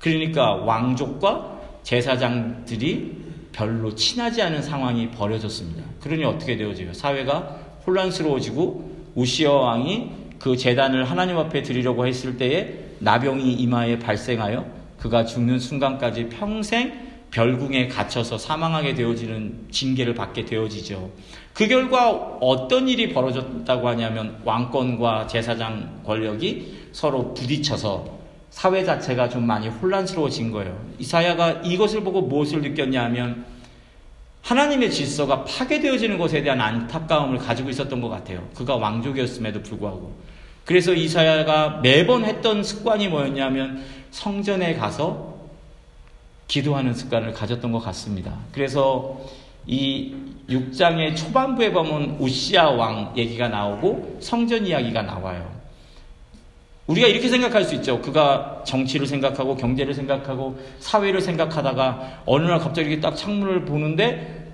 그러니까 0.00 0.54
왕족과 0.54 1.58
제사장들이 1.84 3.28
별로 3.52 3.94
친하지 3.94 4.42
않은 4.42 4.62
상황이 4.62 5.10
벌어졌습니다. 5.10 5.82
그러니 6.00 6.24
어떻게 6.24 6.56
되어져요? 6.56 6.92
사회가 6.92 7.56
혼란스러워지고 7.86 9.12
우시어 9.14 9.52
왕이 9.54 10.10
그 10.40 10.56
재단을 10.56 11.04
하나님 11.04 11.38
앞에 11.38 11.62
드리려고 11.62 12.06
했을 12.06 12.36
때에 12.36 12.88
나병이 12.98 13.54
이마에 13.54 13.98
발생하여 14.00 14.66
그가 14.98 15.24
죽는 15.24 15.60
순간까지 15.60 16.28
평생 16.28 17.07
별궁에 17.30 17.88
갇혀서 17.88 18.38
사망하게 18.38 18.94
되어지는 18.94 19.68
징계를 19.70 20.14
받게 20.14 20.44
되어지죠. 20.44 21.10
그 21.52 21.66
결과 21.66 22.10
어떤 22.40 22.88
일이 22.88 23.12
벌어졌다고 23.12 23.88
하냐면 23.88 24.40
왕권과 24.44 25.26
제사장 25.26 26.02
권력이 26.04 26.90
서로 26.92 27.34
부딪혀서 27.34 28.18
사회 28.50 28.84
자체가 28.84 29.28
좀 29.28 29.46
많이 29.46 29.68
혼란스러워진 29.68 30.50
거예요. 30.50 30.78
이사야가 30.98 31.62
이것을 31.64 32.02
보고 32.02 32.22
무엇을 32.22 32.62
느꼈냐 32.62 33.04
하면 33.04 33.44
하나님의 34.42 34.90
질서가 34.90 35.44
파괴되어지는 35.44 36.16
것에 36.16 36.42
대한 36.42 36.60
안타까움을 36.60 37.38
가지고 37.38 37.70
있었던 37.70 38.00
것 38.00 38.08
같아요. 38.08 38.48
그가 38.54 38.76
왕족이었음에도 38.76 39.62
불구하고. 39.62 40.16
그래서 40.64 40.94
이사야가 40.94 41.80
매번 41.82 42.24
했던 42.24 42.62
습관이 42.62 43.08
뭐였냐면 43.08 43.84
성전에 44.10 44.74
가서 44.74 45.37
기도하는 46.48 46.94
습관을 46.94 47.32
가졌던 47.34 47.70
것 47.70 47.78
같습니다. 47.80 48.34
그래서 48.52 49.20
이 49.66 50.14
6장의 50.48 51.14
초반부에 51.14 51.72
보면 51.72 52.16
우시아 52.18 52.70
왕 52.70 53.12
얘기가 53.16 53.48
나오고 53.48 54.18
성전 54.20 54.66
이야기가 54.66 55.02
나와요. 55.02 55.58
우리가 56.86 57.06
이렇게 57.06 57.28
생각할 57.28 57.64
수 57.64 57.74
있죠. 57.76 58.00
그가 58.00 58.62
정치를 58.66 59.06
생각하고 59.06 59.56
경제를 59.56 59.92
생각하고 59.92 60.58
사회를 60.80 61.20
생각하다가 61.20 62.22
어느 62.24 62.46
날 62.46 62.58
갑자기 62.58 62.98
딱 62.98 63.14
창문을 63.14 63.66
보는데 63.66 64.50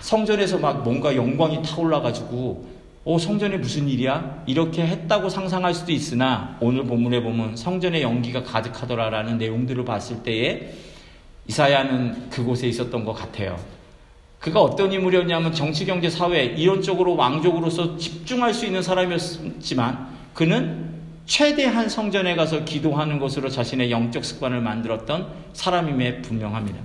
성전에서 0.00 0.58
막 0.58 0.82
뭔가 0.82 1.14
영광이 1.14 1.62
타올라가지고 1.62 2.72
어, 3.04 3.18
성전에 3.18 3.58
무슨 3.58 3.88
일이야? 3.88 4.44
이렇게 4.46 4.86
했다고 4.86 5.28
상상할 5.28 5.74
수도 5.74 5.92
있으나 5.92 6.56
오늘 6.60 6.84
본문에 6.84 7.22
보면 7.22 7.56
성전의 7.56 8.00
연기가 8.00 8.42
가득하더라라는 8.44 9.36
내용들을 9.36 9.84
봤을 9.84 10.22
때에 10.22 10.72
이사야는 11.48 12.30
그곳에 12.30 12.68
있었던 12.68 13.04
것 13.04 13.12
같아요. 13.12 13.58
그가 14.38 14.60
어떤 14.60 14.92
인물이었냐면 14.92 15.52
정치, 15.52 15.84
경제, 15.86 16.10
사회 16.10 16.44
이론적으로 16.44 17.14
왕족으로서 17.16 17.96
집중할 17.96 18.52
수 18.52 18.66
있는 18.66 18.82
사람이었지만 18.82 20.08
그는 20.34 20.92
최대한 21.26 21.88
성전에 21.88 22.34
가서 22.34 22.64
기도하는 22.64 23.18
것으로 23.18 23.48
자신의 23.48 23.90
영적 23.90 24.24
습관을 24.24 24.60
만들었던 24.60 25.28
사람임에 25.52 26.22
분명합니다. 26.22 26.78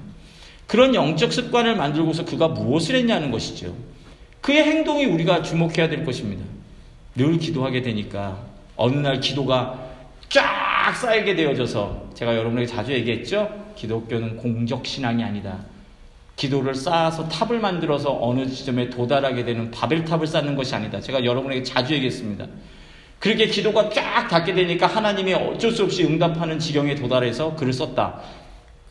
그런 0.68 0.94
영적 0.94 1.34
습관을 1.34 1.76
만들고서 1.76 2.26
그가 2.26 2.50
무엇을 2.50 2.96
했냐는 2.96 3.32
것이죠. 3.32 3.74
그의 4.42 4.64
행동이 4.64 5.06
우리가 5.06 5.42
주목해야 5.42 5.90
될 5.90 6.06
것입니다. 6.06 6.44
늘 7.16 7.40
기도하게 7.40 7.82
되니까 7.82 8.38
어느 8.76 8.96
날 8.98 9.20
기도가 9.20 9.88
쫙 10.30 10.94
쌓이게 10.96 11.36
되어져서 11.36 12.12
제가 12.14 12.36
여러분에게 12.36 12.68
자주 12.68 12.92
얘기했죠. 12.94 13.67
기독교는 13.78 14.38
공적 14.38 14.86
신앙이 14.86 15.24
아니다. 15.24 15.60
기도를 16.36 16.76
쌓아서 16.76 17.28
탑을 17.28 17.60
만들어서 17.60 18.18
어느 18.22 18.48
지점에 18.48 18.90
도달하게 18.90 19.44
되는 19.44 19.72
바벨탑을 19.72 20.28
쌓는 20.28 20.56
것이 20.56 20.76
아니다. 20.76 21.00
제가 21.00 21.24
여러분에게 21.24 21.64
자주 21.64 21.94
얘기했습니다. 21.94 22.46
그렇게 23.20 23.48
기도가 23.48 23.90
쫙 23.90 24.28
닿게 24.28 24.54
되니까 24.54 24.86
하나님이 24.86 25.34
어쩔 25.34 25.72
수 25.72 25.84
없이 25.84 26.04
응답하는 26.04 26.60
지경에 26.60 26.96
도달해서 26.96 27.56
글을 27.56 27.74
썼다. 27.74 28.22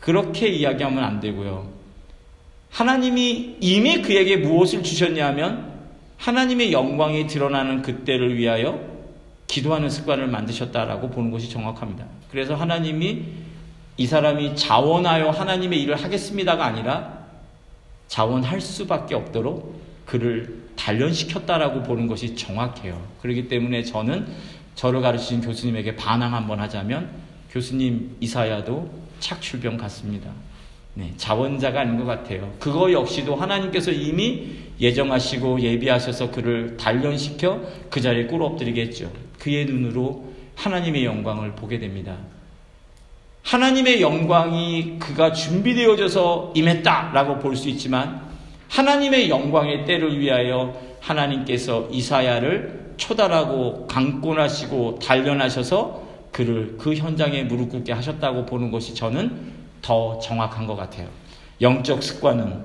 그렇게 0.00 0.48
이야기하면 0.48 1.04
안 1.04 1.20
되고요. 1.20 1.70
하나님이 2.70 3.56
이미 3.60 4.02
그에게 4.02 4.36
무엇을 4.36 4.82
주셨냐 4.82 5.26
하면 5.28 5.72
하나님의 6.18 6.72
영광이 6.72 7.26
드러나는 7.28 7.82
그때를 7.82 8.36
위하여 8.36 8.80
기도하는 9.46 9.88
습관을 9.88 10.26
만드셨다라고 10.26 11.10
보는 11.10 11.30
것이 11.30 11.48
정확합니다. 11.48 12.04
그래서 12.30 12.54
하나님이 12.54 13.22
이 13.96 14.06
사람이 14.06 14.56
자원하여 14.56 15.30
하나님의 15.30 15.80
일을 15.82 15.96
하겠습니다가 15.96 16.64
아니라 16.64 17.26
자원할 18.08 18.60
수밖에 18.60 19.14
없도록 19.14 19.80
그를 20.04 20.64
단련시켰다라고 20.76 21.82
보는 21.82 22.06
것이 22.06 22.36
정확해요. 22.36 23.02
그렇기 23.22 23.48
때문에 23.48 23.82
저는 23.82 24.26
저를 24.74 25.00
가르치신 25.00 25.40
교수님에게 25.40 25.96
반항 25.96 26.34
한번 26.34 26.60
하자면 26.60 27.10
교수님 27.50 28.16
이사야도 28.20 28.90
착출병 29.18 29.78
같습니다. 29.78 30.30
네, 30.94 31.12
자원자가 31.16 31.80
아닌 31.80 31.98
것 31.98 32.04
같아요. 32.04 32.54
그거 32.58 32.92
역시도 32.92 33.34
하나님께서 33.34 33.90
이미 33.90 34.56
예정하시고 34.80 35.60
예비하셔서 35.60 36.30
그를 36.30 36.76
단련시켜 36.76 37.60
그 37.90 38.00
자리에 38.00 38.26
꿇어 38.26 38.46
엎드리게 38.46 38.82
했죠. 38.82 39.10
그의 39.38 39.66
눈으로 39.66 40.32
하나님의 40.54 41.04
영광을 41.04 41.52
보게 41.52 41.78
됩니다. 41.78 42.16
하나님의 43.46 44.02
영광이 44.02 44.98
그가 44.98 45.32
준비되어져서 45.32 46.52
임했다라고 46.56 47.38
볼 47.38 47.54
수 47.56 47.68
있지만 47.68 48.20
하나님의 48.68 49.30
영광의 49.30 49.84
때를 49.84 50.18
위하여 50.18 50.74
하나님께서 51.00 51.86
이사야를 51.92 52.94
초달하고 52.96 53.86
강권하시고 53.86 54.98
단련하셔서 54.98 56.02
그를 56.32 56.76
그 56.76 56.94
현장에 56.94 57.44
무릎 57.44 57.70
꿇게 57.70 57.92
하셨다고 57.92 58.46
보는 58.46 58.72
것이 58.72 58.94
저는 58.94 59.52
더 59.80 60.18
정확한 60.18 60.66
것 60.66 60.74
같아요. 60.74 61.06
영적 61.60 62.02
습관은 62.02 62.60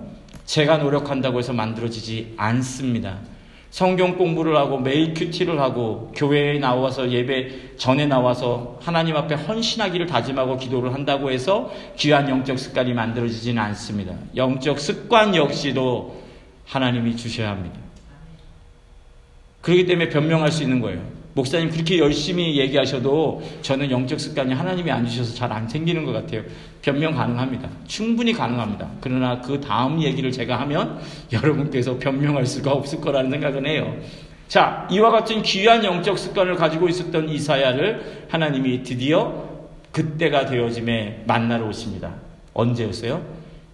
제가 0.45 0.77
노력한다고 0.77 1.37
해서 1.37 1.53
만들어지지 1.53 2.33
않습니다. 2.37 3.19
성경 3.71 4.17
공부를 4.17 4.57
하고 4.57 4.77
매일 4.77 5.13
큐티를 5.13 5.59
하고 5.59 6.11
교회에 6.13 6.59
나와서 6.59 7.09
예배 7.09 7.77
전에 7.77 8.05
나와서 8.05 8.77
하나님 8.81 9.15
앞에 9.15 9.35
헌신하기를 9.35 10.07
다짐하고 10.07 10.57
기도를 10.57 10.93
한다고 10.93 11.31
해서 11.31 11.71
귀한 11.97 12.29
영적 12.29 12.59
습관이 12.59 12.93
만들어지지는 12.93 13.61
않습니다. 13.63 14.13
영적 14.35 14.77
습관 14.77 15.33
역시도 15.33 16.21
하나님이 16.65 17.15
주셔야 17.15 17.51
합니다. 17.51 17.79
그렇기 19.61 19.85
때문에 19.85 20.09
변명할 20.09 20.51
수 20.51 20.63
있는 20.63 20.81
거예요. 20.81 21.01
목사님 21.33 21.69
그렇게 21.69 21.97
열심히 21.97 22.57
얘기하셔도 22.59 23.41
저는 23.61 23.89
영적 23.89 24.19
습관이 24.19 24.53
하나님이 24.53 24.91
안 24.91 25.05
주셔서 25.07 25.33
잘 25.33 25.49
안 25.49 25.69
생기는 25.69 26.03
것 26.03 26.11
같아요. 26.11 26.43
변명 26.81 27.13
가능합니다. 27.13 27.69
충분히 27.87 28.33
가능합니다. 28.33 28.89
그러나 29.01 29.39
그 29.41 29.59
다음 29.61 30.01
얘기를 30.01 30.31
제가 30.31 30.59
하면 30.61 30.99
여러분께서 31.31 31.97
변명할 31.97 32.45
수가 32.45 32.71
없을 32.71 32.99
거라는 33.01 33.29
생각은 33.31 33.65
해요. 33.65 33.97
자, 34.47 34.87
이와 34.91 35.11
같은 35.11 35.41
귀한 35.43 35.83
영적 35.83 36.17
습관을 36.17 36.55
가지고 36.55 36.89
있었던 36.89 37.29
이사야를 37.29 38.27
하나님이 38.29 38.83
드디어 38.83 39.49
그때가 39.91 40.45
되어짐에 40.45 41.23
만나러 41.27 41.67
오십니다. 41.67 42.15
언제였어요? 42.53 43.23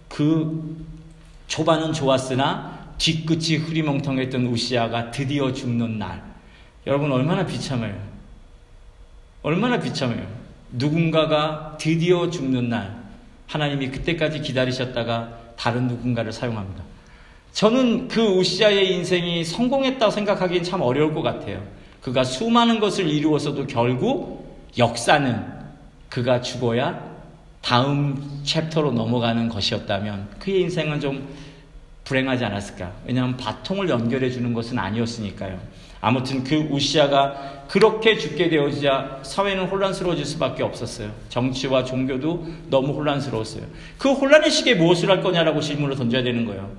그 0.08 0.76
초반은 1.48 1.92
좋았으나 1.92 2.78
뒤끝이 2.98 3.56
흐리멍텅했던 3.56 4.46
우시아가 4.46 5.10
드디어 5.10 5.52
죽는 5.52 5.98
날. 5.98 6.22
여러분 6.86 7.10
얼마나 7.12 7.46
비참해요. 7.46 7.96
얼마나 9.42 9.78
비참해요. 9.78 10.26
누군가가 10.72 11.76
드디어 11.78 12.28
죽는 12.28 12.68
날, 12.68 12.97
하나님이 13.48 13.90
그때까지 13.90 14.40
기다리셨다가 14.40 15.36
다른 15.56 15.88
누군가를 15.88 16.32
사용합니다. 16.32 16.84
저는 17.52 18.06
그 18.06 18.20
우시아의 18.20 18.94
인생이 18.94 19.42
성공했다고 19.42 20.12
생각하기엔 20.12 20.62
참 20.62 20.80
어려울 20.82 21.12
것 21.12 21.22
같아요. 21.22 21.66
그가 22.00 22.22
수많은 22.22 22.78
것을 22.78 23.08
이루었어도 23.08 23.66
결국 23.66 24.70
역사는 24.78 25.44
그가 26.08 26.40
죽어야 26.40 27.02
다음 27.60 28.40
챕터로 28.44 28.92
넘어가는 28.92 29.48
것이었다면 29.48 30.28
그의 30.38 30.60
인생은 30.62 31.00
좀 31.00 31.28
불행하지 32.04 32.44
않았을까. 32.44 32.92
왜냐하면 33.06 33.36
바통을 33.36 33.88
연결해 33.88 34.30
주는 34.30 34.54
것은 34.54 34.78
아니었으니까요. 34.78 35.58
아무튼 36.00 36.44
그 36.44 36.56
우시아가 36.70 37.64
그렇게 37.68 38.16
죽게 38.16 38.48
되어지자 38.48 39.20
사회는 39.22 39.66
혼란스러워질 39.66 40.24
수밖에 40.24 40.62
없었어요. 40.62 41.10
정치와 41.28 41.84
종교도 41.84 42.46
너무 42.70 42.92
혼란스러웠어요. 42.94 43.64
그 43.98 44.12
혼란의 44.12 44.50
시기에 44.50 44.74
무엇을 44.74 45.10
할 45.10 45.22
거냐라고 45.22 45.60
질문을 45.60 45.96
던져야 45.96 46.22
되는 46.22 46.46
거예요. 46.46 46.70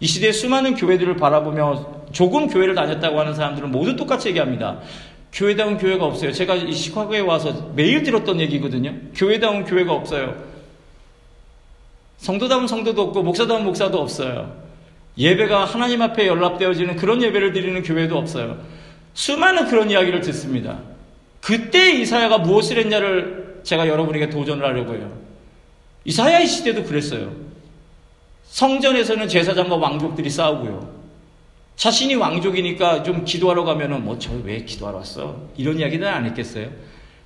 이 0.00 0.06
시대에 0.06 0.32
수많은 0.32 0.74
교회들을 0.74 1.16
바라보며 1.16 2.02
조금 2.10 2.48
교회를 2.48 2.74
다녔다고 2.74 3.20
하는 3.20 3.34
사람들은 3.34 3.70
모두 3.70 3.94
똑같이 3.94 4.28
얘기합니다. 4.30 4.80
교회다운 5.32 5.78
교회가 5.78 6.04
없어요. 6.04 6.32
제가 6.32 6.56
이 6.56 6.72
시카고에 6.72 7.20
와서 7.20 7.70
매일 7.74 8.02
들었던 8.02 8.40
얘기거든요. 8.40 8.94
교회다운 9.14 9.64
교회가 9.64 9.92
없어요. 9.92 10.34
성도다운 12.18 12.66
성도도 12.66 13.02
없고 13.02 13.22
목사다운 13.22 13.64
목사도 13.64 14.00
없어요. 14.00 14.61
예배가 15.18 15.64
하나님 15.64 16.02
앞에 16.02 16.26
연락되어지는 16.26 16.96
그런 16.96 17.22
예배를 17.22 17.52
드리는 17.52 17.82
교회도 17.82 18.16
없어요. 18.16 18.58
수많은 19.14 19.66
그런 19.68 19.90
이야기를 19.90 20.20
듣습니다. 20.22 20.78
그때 21.40 21.92
이사야가 21.92 22.38
무엇을 22.38 22.78
했냐를 22.78 23.60
제가 23.62 23.88
여러분에게 23.88 24.30
도전을 24.30 24.64
하려고 24.64 24.94
해요. 24.94 25.12
이사야의 26.04 26.46
시대도 26.46 26.84
그랬어요. 26.84 27.32
성전에서는 28.44 29.28
제사장과 29.28 29.76
왕족들이 29.76 30.30
싸우고요. 30.30 31.02
자신이 31.76 32.14
왕족이니까 32.14 33.02
좀 33.02 33.24
기도하러 33.24 33.64
가면은 33.64 34.04
뭐 34.04 34.18
저 34.18 34.30
왜 34.44 34.64
기도하러 34.64 34.98
왔어? 34.98 35.40
이런 35.56 35.78
이야기는 35.78 36.06
안 36.06 36.26
했겠어요? 36.26 36.68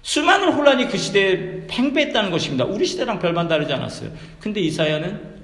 수많은 0.03 0.53
혼란이 0.53 0.87
그 0.89 0.97
시대에 0.97 1.67
팽배했다는 1.67 2.31
것입니다. 2.31 2.65
우리 2.65 2.87
시대랑 2.87 3.19
별반 3.19 3.49
다르지 3.49 3.73
않았어요. 3.73 4.11
근데 4.41 4.61
이사야는 4.61 5.36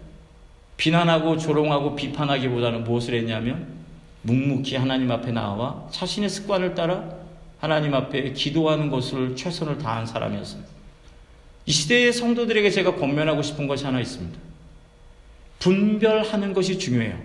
비난하고 0.82 1.36
조롱하고 1.36 1.94
비판하기보다는 1.94 2.82
무엇을 2.82 3.14
했냐면 3.14 3.68
묵묵히 4.22 4.74
하나님 4.74 5.12
앞에 5.12 5.30
나와 5.30 5.86
자신의 5.92 6.28
습관을 6.28 6.74
따라 6.74 7.04
하나님 7.60 7.94
앞에 7.94 8.32
기도하는 8.32 8.90
것을 8.90 9.36
최선을 9.36 9.78
다한 9.78 10.06
사람이었어요. 10.06 10.60
이 11.66 11.70
시대의 11.70 12.12
성도들에게 12.12 12.68
제가 12.70 12.96
권면하고 12.96 13.42
싶은 13.42 13.68
것이 13.68 13.84
하나 13.84 14.00
있습니다. 14.00 14.36
분별하는 15.60 16.52
것이 16.52 16.76
중요해요. 16.80 17.16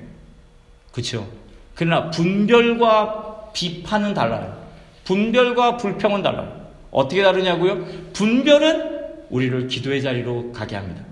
그렇죠? 0.91 1.27
그러나 1.73 2.11
분별과 2.11 3.53
비판은 3.53 4.13
달라요. 4.13 4.55
분별과 5.03 5.77
불평은 5.77 6.21
달라요. 6.21 6.69
어떻게 6.91 7.23
다르냐고요? 7.23 7.87
분별은 8.13 9.07
우리를 9.31 9.67
기도의 9.67 10.03
자리로 10.03 10.51
가게 10.51 10.75
합니다. 10.75 11.03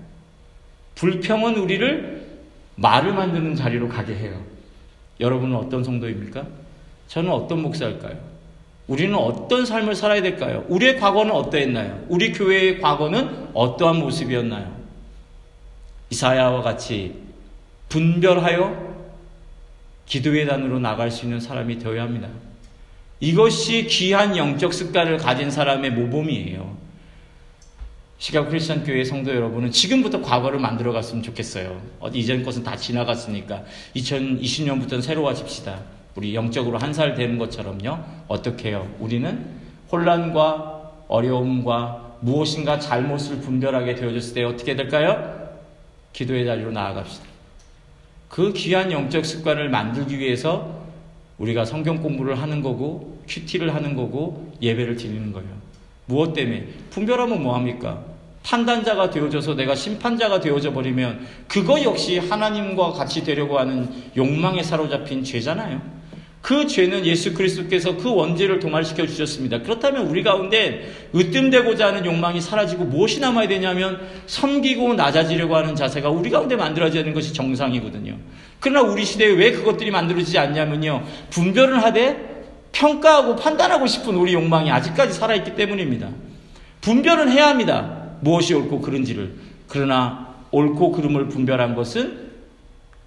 불평은 0.94 1.56
우리를 1.56 2.25
말을 2.76 3.12
만드는 3.14 3.54
자리로 3.54 3.88
가게 3.88 4.14
해요. 4.14 4.42
여러분은 5.20 5.56
어떤 5.56 5.82
성도입니까? 5.82 6.46
저는 7.08 7.30
어떤 7.30 7.62
목사일까요? 7.62 8.18
우리는 8.86 9.14
어떤 9.16 9.66
삶을 9.66 9.94
살아야 9.94 10.22
될까요? 10.22 10.64
우리의 10.68 10.98
과거는 11.00 11.32
어떠했나요? 11.32 12.04
우리 12.08 12.32
교회의 12.32 12.80
과거는 12.80 13.50
어떠한 13.52 13.96
모습이었나요? 13.96 14.76
이사야와 16.10 16.62
같이 16.62 17.16
분별하여 17.88 18.86
기도의 20.06 20.46
단으로 20.46 20.78
나갈 20.78 21.10
수 21.10 21.24
있는 21.24 21.40
사람이 21.40 21.78
되어야 21.78 22.02
합니다. 22.02 22.28
이것이 23.18 23.86
귀한 23.86 24.36
영적 24.36 24.72
습관을 24.72 25.16
가진 25.16 25.50
사람의 25.50 25.92
모범이에요. 25.92 26.76
시카고 28.18 28.48
크리스천 28.48 28.82
교회 28.84 29.04
성도 29.04 29.34
여러분은 29.34 29.70
지금부터 29.70 30.22
과거를 30.22 30.58
만들어 30.58 30.92
갔으면 30.92 31.22
좋겠어요. 31.22 31.80
어디 32.00 32.18
이전 32.18 32.42
것은 32.42 32.62
다 32.64 32.74
지나갔으니까 32.76 33.64
2020년부터는 33.94 35.02
새로워집시다. 35.02 35.78
우리 36.14 36.34
영적으로 36.34 36.78
한 36.78 36.94
살 36.94 37.14
되는 37.14 37.36
것처럼요. 37.36 37.98
어떻게 38.28 38.70
해요? 38.70 38.88
우리는 39.00 39.44
혼란과 39.92 40.92
어려움과 41.08 42.16
무엇인가 42.20 42.78
잘못을 42.80 43.40
분별하게 43.40 43.94
되어졌을 43.94 44.34
때 44.34 44.44
어떻게 44.44 44.74
될까요? 44.74 45.50
기도의 46.14 46.46
자리로 46.46 46.72
나아갑시다. 46.72 47.26
그 48.30 48.54
귀한 48.54 48.90
영적 48.90 49.26
습관을 49.26 49.68
만들기 49.68 50.18
위해서 50.18 50.84
우리가 51.36 51.66
성경 51.66 52.00
공부를 52.02 52.40
하는 52.40 52.62
거고 52.62 53.22
큐티를 53.28 53.74
하는 53.74 53.94
거고 53.94 54.54
예배를 54.62 54.96
드리는 54.96 55.32
거예요. 55.32 55.65
무엇 56.06 56.32
때문에? 56.32 56.66
분별하면 56.90 57.42
뭐합니까? 57.42 58.04
판단자가 58.42 59.10
되어져서 59.10 59.54
내가 59.54 59.74
심판자가 59.74 60.38
되어져 60.40 60.72
버리면 60.72 61.26
그거 61.48 61.82
역시 61.82 62.18
하나님과 62.18 62.92
같이 62.92 63.24
되려고 63.24 63.58
하는 63.58 63.88
욕망에 64.16 64.62
사로잡힌 64.62 65.24
죄잖아요. 65.24 65.96
그 66.46 66.68
죄는 66.68 67.04
예수 67.06 67.34
그리스도께서 67.34 67.96
그 67.96 68.14
원죄를 68.14 68.60
도말시켜 68.60 69.04
주셨습니다. 69.04 69.62
그렇다면 69.62 70.06
우리 70.06 70.22
가운데 70.22 70.92
으뜸되고자 71.12 71.88
하는 71.88 72.06
욕망이 72.06 72.40
사라지고 72.40 72.84
무엇이 72.84 73.18
남아야 73.18 73.48
되냐면 73.48 74.00
섬기고 74.28 74.94
낮아지려고 74.94 75.56
하는 75.56 75.74
자세가 75.74 76.08
우리 76.08 76.30
가운데 76.30 76.54
만들어져야 76.54 77.02
하는 77.02 77.14
것이 77.14 77.32
정상이거든요. 77.32 78.16
그러나 78.60 78.88
우리 78.88 79.04
시대에 79.04 79.30
왜 79.30 79.50
그것들이 79.50 79.90
만들어지지 79.90 80.38
않냐면요. 80.38 81.04
분별을 81.30 81.82
하되 81.82 82.35
평가하고 82.76 83.36
판단하고 83.36 83.86
싶은 83.86 84.14
우리 84.16 84.34
욕망이 84.34 84.70
아직까지 84.70 85.14
살아있기 85.14 85.56
때문입니다. 85.56 86.10
분별은 86.82 87.30
해야 87.30 87.48
합니다. 87.48 88.10
무엇이 88.20 88.54
옳고 88.54 88.80
그른지를. 88.80 89.34
그러나 89.66 90.34
옳고 90.50 90.92
그름을 90.92 91.28
분별한 91.28 91.74
것은 91.74 92.26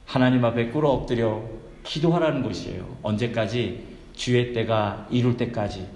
하나님 0.06 0.44
앞에 0.44 0.68
꿇어 0.70 0.90
엎드려 0.90 1.44
기도하라는 1.84 2.44
것이에요. 2.44 2.98
언제까지? 3.04 3.88
주의 4.16 4.54
때가 4.54 5.08
이룰 5.12 5.38
때까지. 5.38 5.88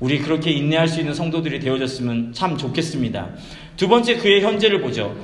우리 0.00 0.20
그렇게 0.20 0.50
인내할 0.50 0.88
수 0.88 1.00
있는 1.00 1.12
성도들이 1.12 1.60
되어졌으면 1.60 2.32
참 2.32 2.56
좋겠습니다. 2.56 3.30
두 3.76 3.88
번째 3.88 4.16
그의 4.16 4.42
현재를 4.42 4.80
보죠. 4.80 5.14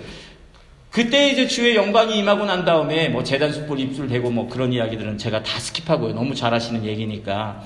그때 0.90 1.30
이제 1.30 1.48
주의 1.48 1.74
영광이 1.74 2.18
임하고 2.18 2.44
난 2.44 2.64
다음에 2.64 3.08
뭐 3.08 3.24
제단 3.24 3.52
숯불 3.52 3.80
입술 3.80 4.08
대고 4.08 4.30
뭐 4.30 4.48
그런 4.48 4.72
이야기들은 4.72 5.18
제가 5.18 5.42
다 5.42 5.58
skip하고요. 5.58 6.12
너무 6.12 6.34
잘하시는 6.34 6.84
얘기니까. 6.84 7.62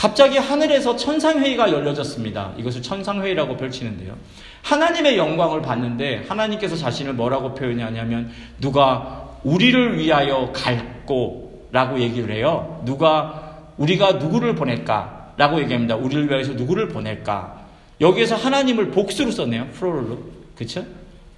갑자기 0.00 0.38
하늘에서 0.38 0.96
천상회의가 0.96 1.70
열려졌습니다. 1.70 2.54
이것을 2.56 2.80
천상회의라고 2.80 3.58
펼치는데요. 3.58 4.16
하나님의 4.62 5.18
영광을 5.18 5.60
봤는데 5.60 6.24
하나님께서 6.26 6.74
자신을 6.74 7.12
뭐라고 7.12 7.52
표현하냐면 7.52 8.30
누가 8.62 9.28
우리를 9.44 9.98
위하여 9.98 10.52
갈꼬 10.54 11.68
라고 11.70 12.00
얘기를 12.00 12.34
해요. 12.34 12.80
누가 12.86 13.58
우리가 13.76 14.12
누구를 14.12 14.54
보낼까? 14.54 15.34
라고 15.36 15.60
얘기합니다. 15.60 15.96
우리를 15.96 16.30
위하여서 16.30 16.54
누구를 16.54 16.88
보낼까? 16.88 17.66
여기에서 18.00 18.36
하나님을 18.36 18.92
복수로 18.92 19.30
썼네요. 19.30 19.68
프로로. 19.74 20.18
그쵸? 20.56 20.82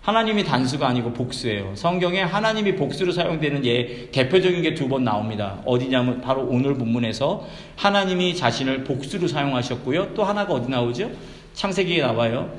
하나님이 0.03 0.43
단수가 0.45 0.87
아니고 0.89 1.13
복수예요. 1.13 1.75
성경에 1.77 2.23
하나님이 2.23 2.75
복수로 2.75 3.13
사용되는 3.13 3.65
예 3.67 4.09
대표적인 4.11 4.63
게 4.63 4.75
두 4.75 4.89
번 4.89 5.05
나옵니다. 5.05 5.61
어디냐면 5.65 6.21
바로 6.21 6.43
오늘 6.43 6.75
본문에서 6.75 7.47
하나님이 7.77 8.35
자신을 8.35 8.83
복수로 8.85 9.29
사용하셨고요. 9.29 10.15
또 10.15 10.25
하나가 10.25 10.55
어디 10.55 10.69
나오죠? 10.69 11.11
창세기에 11.55 12.03
나와요. 12.03 12.51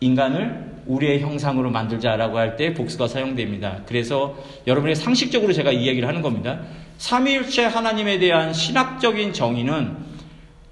인간을 0.00 0.78
우리의 0.86 1.20
형상으로 1.20 1.70
만들자라고 1.70 2.38
할 2.38 2.56
때 2.56 2.72
복수가 2.72 3.08
사용됩니다. 3.08 3.80
그래서 3.86 4.36
여러분의 4.68 4.94
상식적으로 4.94 5.52
제가 5.52 5.72
이야기를 5.72 6.06
하는 6.08 6.22
겁니다. 6.22 6.60
삼위일체 6.98 7.64
하나님에 7.64 8.18
대한 8.20 8.52
신학적인 8.52 9.32
정의는 9.32 9.96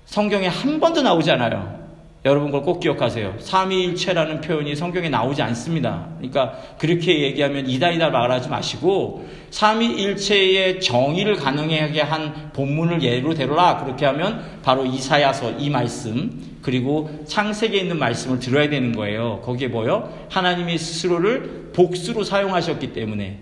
성경에 0.05 0.47
한 0.47 0.79
번도 0.79 1.03
나오지 1.03 1.31
않아요. 1.33 1.86
여러분 2.27 2.51
걸 2.51 2.67
꼭 2.67 2.81
기억하세요. 2.81 3.37
삼위일체라는 3.39 4.41
표현이 4.41 4.75
성경에 4.75 5.09
나오지 5.09 5.41
않습니다. 5.43 6.09
그러니까 6.17 6.55
그렇게 6.77 7.23
얘기하면 7.23 7.69
이다이다 7.69 8.11
말하지 8.11 8.49
마시고 8.49 9.29
삼위일체의 9.51 10.81
정의를 10.81 11.37
가능하게 11.37 12.01
한 12.01 12.51
본문을 12.53 13.03
예로 13.03 13.35
대로라 13.35 13.85
그렇게 13.85 14.05
하면 14.07 14.43
바로 14.65 14.85
이사야서 14.85 15.53
이 15.53 15.71
말씀 15.71 16.59
그리고 16.63 17.09
창세기에 17.29 17.83
있는 17.83 18.01
말씀을 18.01 18.41
들어야 18.41 18.69
되는 18.69 18.91
거예요. 18.91 19.41
거기에 19.45 19.69
뭐요? 19.69 20.13
하나님이 20.29 20.77
스스로를 20.79 21.71
복수로 21.75 22.25
사용하셨기 22.25 22.93
때문에 22.93 23.39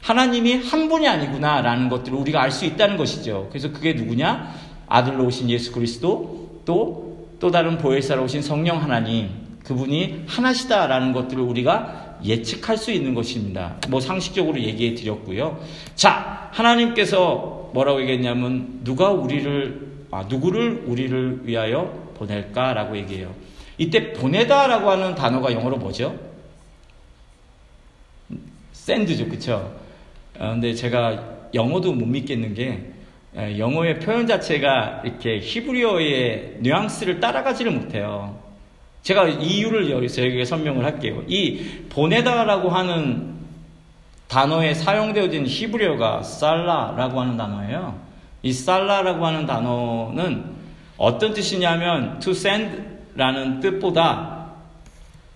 하나님이 0.00 0.58
한 0.58 0.88
분이 0.88 1.08
아니구나라는 1.08 1.88
것들을 1.88 2.16
우리가 2.16 2.40
알 2.40 2.52
수 2.52 2.64
있다는 2.66 2.96
것이죠. 2.96 3.48
그래서 3.50 3.72
그게 3.72 3.94
누구냐? 3.94 4.54
아들로 4.86 5.24
오신 5.24 5.50
예수 5.50 5.72
그리스도 5.72 6.60
또 6.64 7.07
또 7.40 7.50
다른 7.50 7.78
보혜사로 7.78 8.24
오신 8.24 8.42
성령 8.42 8.82
하나님, 8.82 9.30
그분이 9.64 10.24
하나시다라는 10.26 11.12
것들을 11.12 11.42
우리가 11.42 12.18
예측할 12.24 12.76
수 12.76 12.90
있는 12.90 13.14
것입니다. 13.14 13.76
뭐 13.88 14.00
상식적으로 14.00 14.58
얘기해 14.58 14.94
드렸고요. 14.94 15.60
자, 15.94 16.48
하나님께서 16.52 17.70
뭐라고 17.72 18.00
얘기했냐면 18.00 18.80
누가 18.82 19.10
우리를 19.10 19.88
아, 20.10 20.24
누구를 20.28 20.84
우리를 20.86 21.42
위하여 21.44 22.12
보낼까라고 22.16 22.96
얘기해요. 22.96 23.34
이때 23.76 24.12
보내다라고 24.12 24.90
하는 24.90 25.14
단어가 25.14 25.52
영어로 25.52 25.76
뭐죠? 25.76 26.18
샌드죠, 28.72 29.28
그쵸? 29.28 29.78
어, 30.38 30.50
근데 30.50 30.74
제가 30.74 31.36
영어도 31.54 31.92
못 31.92 32.06
믿겠는 32.06 32.54
게 32.54 32.64
예, 32.64 32.92
영어의 33.36 34.00
표현 34.00 34.26
자체가 34.26 35.02
이렇게 35.04 35.38
히브리어의 35.38 36.56
뉘앙스를 36.60 37.20
따라가지를 37.20 37.72
못해요. 37.72 38.38
제가 39.02 39.28
이유를 39.28 39.90
여기서 39.90 40.24
여기에 40.24 40.44
설명을 40.44 40.84
할게요. 40.84 41.22
이 41.26 41.84
보내다라고 41.88 42.68
하는 42.68 43.34
단어에 44.28 44.74
사용되어진 44.74 45.46
히브리어가 45.46 46.22
살라라고 46.22 47.20
하는 47.20 47.36
단어예요. 47.36 47.98
이 48.42 48.52
살라라고 48.52 49.26
하는 49.26 49.46
단어는 49.46 50.44
어떤 50.96 51.32
뜻이냐면 51.32 52.18
to 52.18 52.32
send라는 52.32 53.60
뜻보다 53.60 54.48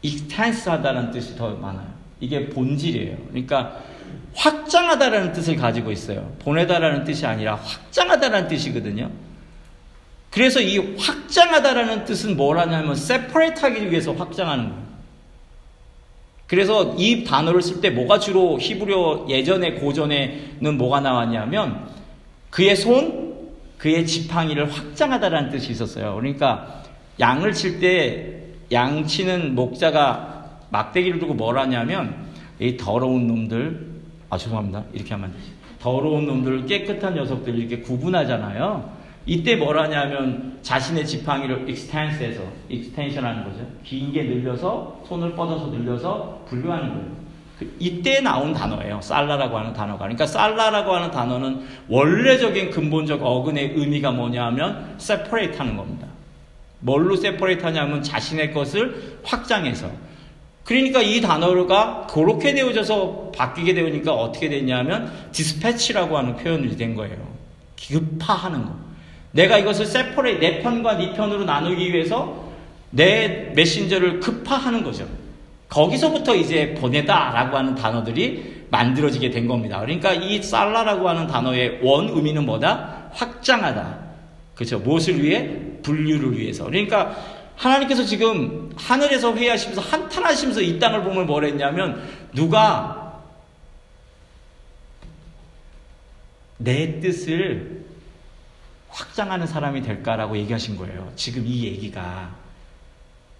extense하다는 0.02 1.10
뜻이 1.12 1.36
더 1.36 1.50
많아요. 1.50 1.86
이게 2.20 2.48
본질이에요. 2.48 3.16
그러니까 3.28 3.80
확장하다라는 4.34 5.32
뜻을 5.32 5.56
가지고 5.56 5.90
있어요. 5.92 6.32
보내다라는 6.40 7.04
뜻이 7.04 7.26
아니라 7.26 7.56
확장하다라는 7.56 8.48
뜻이거든요. 8.48 9.10
그래서 10.30 10.60
이 10.60 10.96
확장하다라는 10.96 12.04
뜻은 12.04 12.36
뭘 12.36 12.58
하냐면 12.58 12.94
세퍼레이트 12.94 13.60
하기 13.60 13.90
위해서 13.90 14.12
확장하는 14.12 14.70
거예요. 14.70 14.82
그래서 16.46 16.94
이 16.98 17.24
단어를 17.24 17.62
쓸 17.62 17.80
때 17.80 17.90
뭐가 17.90 18.18
주로 18.18 18.58
히브리어 18.58 19.26
예전에 19.28 19.72
고전에는 19.74 20.76
뭐가 20.76 21.00
나왔냐면 21.00 21.88
그의 22.50 22.76
손, 22.76 23.34
그의 23.78 24.06
지팡이를 24.06 24.70
확장하다라는 24.70 25.50
뜻이 25.50 25.72
있었어요. 25.72 26.14
그러니까 26.14 26.82
양을 27.20 27.52
칠 27.52 27.80
때 27.80 28.42
양 28.72 29.06
치는 29.06 29.54
목자가 29.54 30.60
막대기를 30.70 31.18
들고 31.18 31.34
뭘 31.34 31.58
하냐면 31.58 32.26
이 32.58 32.76
더러운 32.78 33.26
놈들 33.26 33.91
아 34.32 34.38
죄송합니다 34.38 34.82
이렇게 34.94 35.12
하면 35.12 35.34
더러운 35.78 36.24
놈들 36.26 36.64
깨끗한 36.64 37.14
녀석들 37.14 37.54
이렇게 37.54 37.82
구분하잖아요 37.82 38.90
이때 39.26 39.56
뭘 39.56 39.78
하냐면 39.78 40.58
자신의 40.62 41.06
지팡이를 41.06 41.68
extend해서 41.68 42.42
extension 42.70 43.26
하는 43.26 43.44
거죠 43.44 43.66
길게 43.84 44.22
늘려서 44.22 45.02
손을 45.06 45.34
뻗어서 45.34 45.66
늘려서 45.66 46.46
분류하는 46.48 46.88
거예요 46.88 47.22
그 47.58 47.76
이때 47.78 48.20
나온 48.20 48.54
단어예요. 48.54 49.00
살라라고 49.02 49.58
하는 49.58 49.74
단어가. 49.74 49.98
그러니까 49.98 50.26
살라라고 50.26 50.94
하는 50.94 51.10
단어는 51.10 51.66
원래적인 51.86 52.70
근본적 52.70 53.22
어근의 53.22 53.74
의미가 53.76 54.10
뭐냐면 54.10 54.96
separate 54.98 55.58
하는 55.58 55.76
겁니다. 55.76 56.08
뭘로 56.80 57.12
separate 57.14 57.62
하냐면 57.62 58.02
자신의 58.02 58.54
것을 58.54 59.18
확장해서. 59.22 59.90
그러니까 60.64 61.02
이 61.02 61.20
단어가 61.20 62.06
그렇게 62.08 62.54
되어져서 62.54 63.32
바뀌게 63.36 63.74
되니까 63.74 64.12
어떻게 64.12 64.48
됐냐면 64.48 65.12
dispatch라고 65.32 66.16
하는 66.16 66.36
표현이 66.36 66.76
된 66.76 66.94
거예요. 66.94 67.16
급파하는 67.88 68.64
거. 68.64 68.74
내가 69.32 69.58
이것을 69.58 69.86
separate 69.86 70.38
내 70.38 70.62
편과 70.62 70.98
네 70.98 71.12
편으로 71.14 71.44
나누기 71.44 71.92
위해서 71.92 72.52
내 72.90 73.52
메신저를 73.56 74.20
급파하는 74.20 74.84
거죠. 74.84 75.06
거기서부터 75.68 76.36
이제 76.36 76.74
보내다라고 76.74 77.56
하는 77.56 77.74
단어들이 77.74 78.66
만들어지게 78.70 79.30
된 79.30 79.48
겁니다. 79.48 79.80
그러니까 79.80 80.12
이 80.12 80.42
살라라고 80.42 81.08
하는 81.08 81.26
단어의 81.26 81.78
원 81.82 82.08
의미는 82.10 82.44
뭐다? 82.44 83.08
확장하다. 83.12 83.98
그렇죠. 84.54 84.78
무엇을 84.78 85.22
위해? 85.22 85.48
분류를 85.82 86.38
위해서. 86.38 86.64
그러니까 86.64 87.16
하나님께서 87.56 88.04
지금 88.04 88.72
하늘에서 88.76 89.34
회의하시면서 89.34 89.80
한탄하시면서 89.80 90.60
이 90.62 90.78
땅을 90.78 91.04
보면 91.04 91.26
뭘 91.26 91.44
했냐면 91.44 92.02
누가 92.34 93.22
내 96.58 97.00
뜻을 97.00 97.84
확장하는 98.88 99.46
사람이 99.46 99.82
될까라고 99.82 100.36
얘기하신 100.36 100.76
거예요. 100.76 101.12
지금 101.16 101.46
이 101.46 101.64
얘기가. 101.64 102.34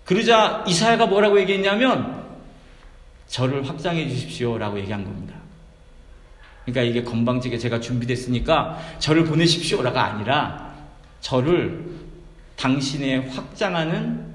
그러자 0.04 0.64
이사야가 0.66 1.06
뭐라고 1.06 1.38
얘기했냐면 1.40 2.26
저를 3.28 3.68
확장해 3.68 4.08
주십시오라고 4.08 4.78
얘기한 4.80 5.04
겁니다. 5.04 5.36
그러니까 6.64 6.82
이게 6.82 7.02
건방지게 7.02 7.58
제가 7.58 7.80
준비됐으니까 7.80 8.78
저를 8.98 9.24
보내십시오라가 9.24 10.04
아니라 10.04 10.72
저를 11.20 12.01
당신의 12.62 13.28
확장하는 13.28 14.32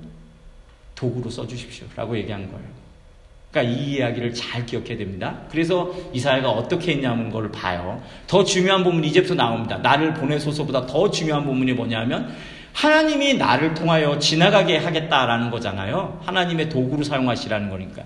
도구로 0.96 1.30
써주십시오 1.30 1.88
라고 1.96 2.18
얘기한 2.18 2.52
거예요. 2.52 2.68
그러니까 3.50 3.74
이 3.74 3.94
이야기를 3.94 4.34
잘 4.34 4.66
기억해야 4.66 4.98
됩니다. 4.98 5.38
그래서 5.50 5.94
이사야가 6.12 6.50
어떻게 6.50 6.94
했냐는 6.94 7.30
걸 7.30 7.50
봐요. 7.52 8.04
더 8.28 8.44
중요한 8.44 8.84
부분이 8.84 9.08
이제부터 9.08 9.34
나옵니다. 9.36 9.78
나를 9.78 10.14
보내소서보다 10.14 10.86
더 10.86 11.10
중요한 11.10 11.46
부분이 11.46 11.72
뭐냐면 11.72 12.36
하나님이 12.74 13.36
나를 13.36 13.74
통하여 13.74 14.20
지나가게 14.20 14.78
하겠다라는 14.78 15.50
거잖아요. 15.50 16.20
하나님의 16.26 16.68
도구로 16.68 17.04
사용하시라는 17.04 17.70
거니까. 17.70 18.04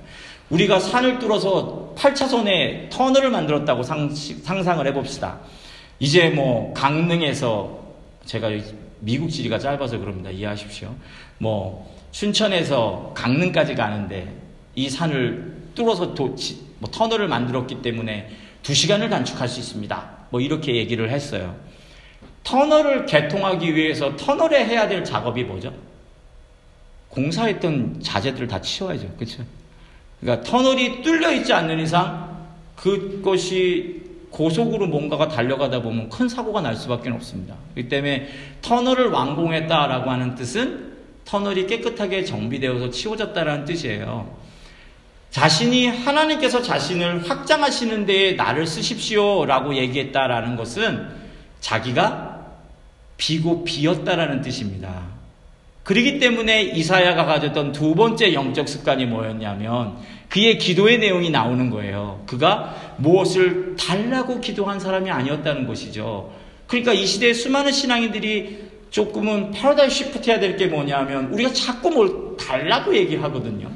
우리가 0.51 0.79
산을 0.79 1.17
뚫어서 1.17 1.95
8차선에 1.97 2.89
터널을 2.91 3.31
만들었다고 3.31 3.81
상상을 3.83 4.85
해봅시다. 4.87 5.39
이제 5.99 6.29
뭐 6.29 6.73
강릉에서 6.73 7.79
제가 8.25 8.49
미국 9.01 9.29
지리가 9.29 9.59
짧아서 9.59 9.97
그럽니다. 9.97 10.29
이해하십시오. 10.29 10.95
뭐 11.39 11.95
춘천에서 12.11 13.13
강릉까지 13.15 13.75
가는데 13.75 14.33
이 14.75 14.89
산을 14.89 15.55
뚫어서 15.75 16.13
도, 16.13 16.35
뭐 16.79 16.89
터널을 16.89 17.27
만들었기 17.27 17.81
때문에 17.81 18.29
2시간을 18.63 19.09
단축할 19.09 19.47
수 19.47 19.59
있습니다. 19.59 20.09
뭐 20.29 20.39
이렇게 20.39 20.75
얘기를 20.75 21.09
했어요. 21.09 21.55
터널을 22.43 23.05
개통하기 23.05 23.75
위해서 23.75 24.15
터널에 24.15 24.65
해야 24.65 24.87
될 24.87 25.03
작업이 25.03 25.43
뭐죠? 25.43 25.73
공사했던 27.09 28.01
자재들을 28.01 28.47
다 28.47 28.61
치워야죠. 28.61 29.09
그렇죠? 29.15 29.43
그러니까 30.19 30.47
터널이 30.49 31.01
뚫려 31.01 31.31
있지 31.33 31.51
않는 31.53 31.79
이상 31.79 32.47
그것이 32.75 34.00
고속으로 34.31 34.87
뭔가가 34.87 35.27
달려가다 35.27 35.81
보면 35.81 36.09
큰 36.09 36.27
사고가 36.27 36.61
날 36.61 36.75
수밖에 36.75 37.09
없습니다. 37.09 37.55
그렇기 37.73 37.89
때문에 37.89 38.27
터널을 38.61 39.09
완공했다라고 39.09 40.09
하는 40.09 40.35
뜻은 40.35 40.91
터널이 41.25 41.67
깨끗하게 41.67 42.25
정비되어서 42.25 42.89
치워졌다라는 42.89 43.65
뜻이에요. 43.65 44.41
자신이 45.29 45.87
하나님께서 45.87 46.61
자신을 46.61 47.29
확장하시는 47.29 48.05
데에 48.05 48.33
나를 48.33 48.67
쓰십시오라고 48.67 49.75
얘기했다라는 49.75 50.57
것은 50.57 51.07
자기가 51.61 52.45
비고 53.17 53.63
비었다라는 53.63 54.41
뜻입니다. 54.41 55.03
그러기 55.83 56.19
때문에 56.19 56.63
이사야가 56.63 57.25
가졌던 57.25 57.71
두 57.71 57.95
번째 57.95 58.33
영적 58.33 58.67
습관이 58.67 59.05
뭐였냐면 59.05 59.97
그의 60.31 60.57
기도의 60.57 60.97
내용이 60.99 61.29
나오는 61.29 61.69
거예요. 61.69 62.23
그가 62.25 62.73
무엇을 62.97 63.75
달라고 63.75 64.39
기도한 64.39 64.79
사람이 64.79 65.11
아니었다는 65.11 65.67
것이죠. 65.67 66.31
그러니까 66.67 66.93
이 66.93 67.05
시대에 67.05 67.33
수많은 67.33 67.73
신앙인들이 67.73 68.71
조금은 68.91 69.51
패러다이 69.51 69.89
시프트 69.89 70.29
해야 70.29 70.39
될 70.39 70.55
게 70.55 70.67
뭐냐면 70.67 71.33
우리가 71.33 71.51
자꾸 71.51 71.89
뭘 71.91 72.37
달라고 72.37 72.95
얘기하거든요. 72.95 73.69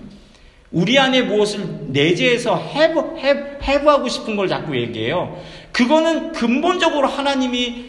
우리 0.72 0.98
안에 0.98 1.24
무엇을 1.24 1.88
내재해서 1.88 2.58
해부, 2.58 3.18
해부 3.62 3.90
하고 3.90 4.08
싶은 4.08 4.38
걸 4.38 4.48
자꾸 4.48 4.78
얘기해요. 4.78 5.38
그거는 5.74 6.32
근본적으로 6.32 7.08
하나님이 7.08 7.86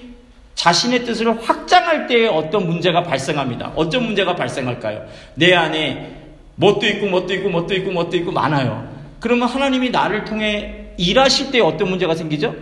자신의 0.57 1.05
뜻을 1.05 1.40
확장할 1.40 2.09
때에 2.09 2.26
어떤 2.26 2.66
문제가 2.66 3.05
발생합니다. 3.05 3.72
어떤 3.76 4.05
문제가 4.05 4.35
발생할까요? 4.35 5.07
내 5.35 5.55
안에 5.55 6.15
뭣도 6.57 6.87
있고 6.87 7.07
뭣도 7.07 7.35
있고 7.35 7.49
뭣도 7.49 7.75
있고 7.75 7.92
뭣도 7.92 8.16
있고 8.16 8.33
많아요. 8.33 8.92
그러면 9.21 9.49
하나님이 9.49 9.90
나를 9.90 10.25
통해 10.25 10.95
일하실 10.99 11.51
때 11.53 11.61
어떤 11.61 11.88
문제가 11.88 12.14
생기죠? 12.14 12.55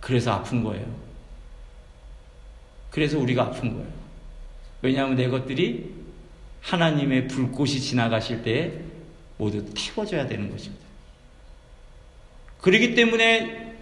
그래서 0.00 0.32
아픈 0.32 0.62
거예요. 0.62 0.86
그래서 2.90 3.18
우리가 3.18 3.42
아픈 3.42 3.74
거예요. 3.74 3.88
왜냐하면 4.82 5.16
내 5.16 5.28
것들이 5.28 5.92
하나님의 6.62 7.28
불꽃이 7.28 7.72
지나가실 7.80 8.42
때에 8.42 8.72
모두 9.36 9.64
태워져야 9.74 10.26
되는 10.26 10.50
것입니다. 10.50 10.84
그렇기 12.60 12.94
때문에 12.94 13.74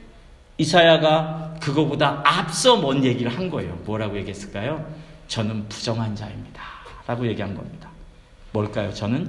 이사야가 0.58 1.56
그거보다 1.60 2.22
앞서 2.24 2.76
뭔 2.76 3.04
얘기를 3.04 3.34
한 3.34 3.50
거예요. 3.50 3.74
뭐라고 3.84 4.16
얘기했을까요? 4.18 4.84
저는 5.28 5.68
부정한 5.68 6.14
자입니다. 6.14 6.62
라고 7.06 7.26
얘기한 7.26 7.54
겁니다. 7.54 7.90
뭘까요? 8.54 8.94
저는 8.94 9.28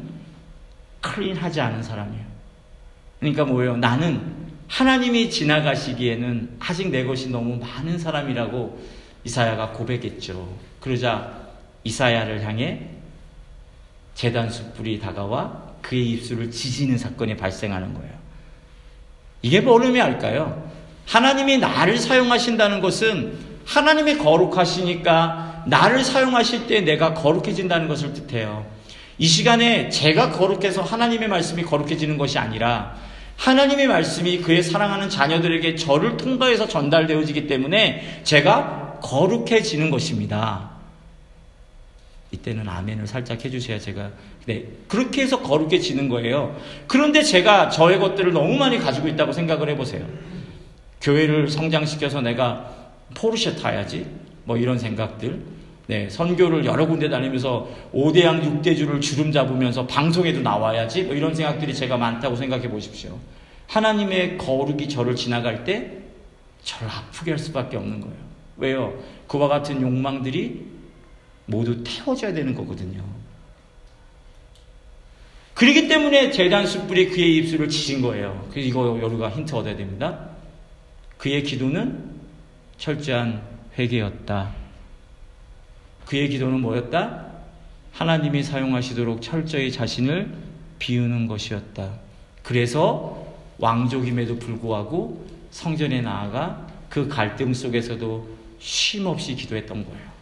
클린하지 1.02 1.60
않은 1.60 1.82
사람이에요. 1.82 2.24
그러니까 3.20 3.44
뭐예요? 3.44 3.76
나는 3.76 4.22
하나님이 4.68 5.32
지나가시기에는 5.32 6.58
아직 6.60 6.90
내 6.90 7.04
것이 7.04 7.30
너무 7.30 7.58
많은 7.58 7.98
사람이라고 7.98 8.80
이사야가 9.24 9.72
고백했죠. 9.72 10.48
그러자 10.80 11.34
이사야를 11.84 12.44
향해 12.46 12.88
재단 14.14 14.50
숯불이 14.50 15.00
다가와 15.00 15.74
그의 15.82 16.12
입술을 16.12 16.52
지지는 16.52 16.98
사건이 16.98 17.36
발생하는 17.36 17.96
거예요. 17.96 18.14
이게 19.42 19.60
뭘 19.60 19.84
의미할까요? 19.84 20.72
하나님이 21.08 21.58
나를 21.58 21.98
사용하신다는 21.98 22.80
것은 22.80 23.38
하나님이 23.66 24.20
거룩하시니까 24.20 25.66
나를 25.68 26.04
사용하실 26.04 26.68
때 26.68 26.82
내가 26.82 27.16
거룩해진다는 27.16 27.88
것을 27.88 28.14
뜻해요. 28.14 28.75
이 29.18 29.28
시간에 29.28 29.90
제가 29.90 30.32
거룩해서 30.32 30.82
하나님의 30.82 31.28
말씀이 31.28 31.64
거룩해지는 31.64 32.18
것이 32.18 32.38
아니라 32.38 32.96
하나님의 33.38 33.88
말씀이 33.88 34.40
그의 34.40 34.64
사랑하는 34.64 35.10
자녀들에게 35.10 35.76
저를 35.76 36.18
통과해서 36.18 36.68
전달되어지기 36.68 37.48
때문에 37.48 38.22
제가 38.24 39.00
거룩해지는 39.02 39.90
것입니다. 39.90 40.72
이때는 42.32 42.68
아멘을 42.68 43.08
살짝 43.08 43.44
해주셔야 43.44 43.80
제가 43.80 44.12
네 44.46 44.66
그렇게 44.88 45.22
해서 45.22 45.42
거룩해지는 45.42 46.10
거예요. 46.10 46.60
그런데 46.88 47.22
제가 47.24 47.70
저의 47.70 48.00
것들을 48.00 48.34
너무 48.34 48.56
많이 48.56 48.78
가지고 48.78 49.08
있다고 49.08 49.32
생각을 49.32 49.70
해보세요. 49.70 50.06
교회를 51.02 51.50
성장시켜서 51.50 52.22
내가 52.22 52.74
포르쉐 53.14 53.56
타야지. 53.56 54.06
뭐 54.44 54.58
이런 54.58 54.78
생각들. 54.78 55.55
네, 55.88 56.10
선교를 56.10 56.66
여러 56.66 56.88
군데 56.88 57.10
다니면서 57.10 57.70
5대양 57.94 58.42
6대주를 58.42 59.02
주름 59.02 59.32
잡으면서 59.32 59.86
방송에도 59.86 60.42
나와야지. 60.42 61.04
뭐 61.04 61.16
이런 61.16 61.36
생각들이 61.36 61.74
제가 61.74 61.98
많다고 61.98 62.36
생각해 62.36 62.70
보십시오. 62.70 63.18
하나님의 63.68 64.38
거룩이 64.38 64.90
저를 64.90 65.16
지나갈 65.16 65.64
때 65.64 65.92
저를 66.64 66.90
아프게 66.90 67.32
할 67.32 67.40
수밖에 67.40 67.78
없는 67.78 68.02
거예요. 68.02 68.16
왜요? 68.58 68.94
그와 69.28 69.48
같은 69.48 69.82
욕망들이 69.82 70.66
모두 71.46 71.84
태워져야 71.84 72.34
되는 72.34 72.56
거거든요. 72.56 73.04
그렇기 75.54 75.88
때문에 75.88 76.32
재단 76.32 76.66
숯불이 76.66 77.10
그의 77.12 77.38
입술을 77.38 77.70
치신 77.70 78.02
거예요. 78.02 78.48
그래서 78.52 78.68
이거 78.68 79.00
여러가 79.02 79.30
힌트 79.30 79.56
얻어야 79.56 79.76
됩니다. 79.76 80.30
그의 81.18 81.44
기도는 81.44 82.16
철저한 82.78 83.42
회개였다. 83.78 84.65
그의 86.06 86.30
기도는 86.30 86.62
뭐였다? 86.62 87.26
하나님이 87.92 88.44
사용하시도록 88.44 89.22
철저히 89.22 89.72
자신을 89.72 90.34
비우는 90.80 91.28
것이었다. 91.28 91.94
그래서 92.44 93.26
왕족임에도 93.58 94.38
불구하고 94.38 95.26
성전에 95.52 96.02
나아가 96.02 96.68
그 96.90 97.08
갈등 97.08 97.54
속에서도 97.54 98.36
쉼 98.60 99.08
없이 99.08 99.36
기도했던 99.36 99.86
거예요. 99.86 100.16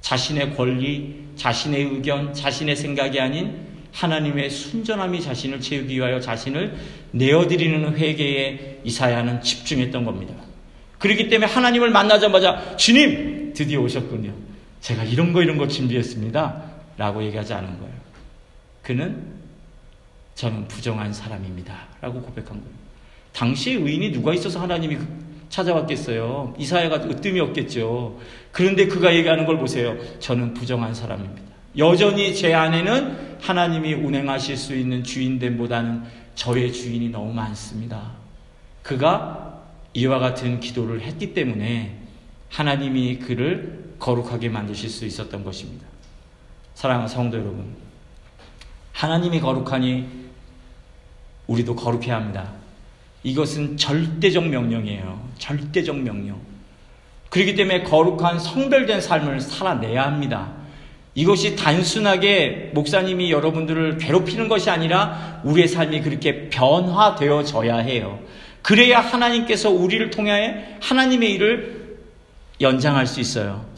자신의 0.00 0.56
권리, 0.56 1.24
자신의 1.36 1.84
의견, 1.84 2.34
자신의 2.34 2.76
생각이 2.76 3.18
아닌 3.20 3.72
하나님의 3.92 4.50
순전함이 4.50 5.20
자신을 5.20 5.60
채우기 5.60 5.96
위하여 5.96 6.20
자신을 6.20 6.76
내어드리는 7.12 7.96
회개에 7.96 8.80
이사야는 8.84 9.42
집중했던 9.42 10.04
겁니다. 10.04 10.34
그렇기 10.98 11.28
때문에 11.28 11.50
하나님을 11.50 11.90
만나자마자 11.90 12.76
주님 12.76 13.52
드디어 13.54 13.80
오셨군요. 13.80 14.51
제가 14.82 15.04
이런 15.04 15.32
거 15.32 15.42
이런 15.42 15.56
거 15.56 15.66
준비했습니다. 15.66 16.62
라고 16.98 17.22
얘기하지 17.24 17.54
않은 17.54 17.78
거예요. 17.78 17.94
그는 18.82 19.24
저는 20.34 20.68
부정한 20.68 21.12
사람입니다. 21.12 21.74
라고 22.00 22.20
고백한 22.20 22.50
거예요. 22.50 22.82
당시에 23.32 23.74
의인이 23.74 24.12
누가 24.12 24.34
있어서 24.34 24.60
하나님이 24.60 24.98
찾아왔겠어요. 25.48 26.54
이사야가 26.58 26.96
으뜸이 27.08 27.38
없겠죠. 27.40 28.18
그런데 28.50 28.86
그가 28.86 29.14
얘기하는 29.14 29.46
걸 29.46 29.58
보세요. 29.58 29.96
저는 30.18 30.52
부정한 30.54 30.94
사람입니다. 30.94 31.52
여전히 31.78 32.34
제 32.34 32.52
안에는 32.52 33.38
하나님이 33.40 33.94
운행하실 33.94 34.56
수 34.56 34.74
있는 34.74 35.04
주인됨보다는 35.04 36.02
저의 36.34 36.72
주인이 36.72 37.08
너무 37.10 37.32
많습니다. 37.32 38.12
그가 38.82 39.62
이와 39.94 40.18
같은 40.18 40.58
기도를 40.60 41.02
했기 41.02 41.34
때문에 41.34 41.98
하나님이 42.48 43.18
그를 43.18 43.91
거룩하게 44.02 44.48
만드실 44.48 44.90
수 44.90 45.06
있었던 45.06 45.44
것입니다. 45.44 45.86
사랑하는 46.74 47.08
성도 47.08 47.38
여러분, 47.38 47.76
하나님이 48.92 49.40
거룩하니 49.40 50.06
우리도 51.46 51.76
거룩해야 51.76 52.16
합니다. 52.16 52.50
이것은 53.22 53.76
절대적 53.76 54.48
명령이에요. 54.48 55.28
절대적 55.38 55.96
명령. 56.00 56.40
그렇기 57.30 57.54
때문에 57.54 57.84
거룩한 57.84 58.40
성별된 58.40 59.00
삶을 59.00 59.40
살아내야 59.40 60.04
합니다. 60.04 60.52
이것이 61.14 61.54
단순하게 61.54 62.72
목사님이 62.74 63.30
여러분들을 63.30 63.98
괴롭히는 63.98 64.48
것이 64.48 64.70
아니라 64.70 65.40
우리의 65.44 65.68
삶이 65.68 66.00
그렇게 66.02 66.48
변화되어져야 66.48 67.76
해요. 67.78 68.18
그래야 68.62 69.00
하나님께서 69.00 69.70
우리를 69.70 70.10
통해 70.10 70.76
하나님의 70.80 71.32
일을 71.34 71.98
연장할 72.60 73.06
수 73.06 73.20
있어요. 73.20 73.71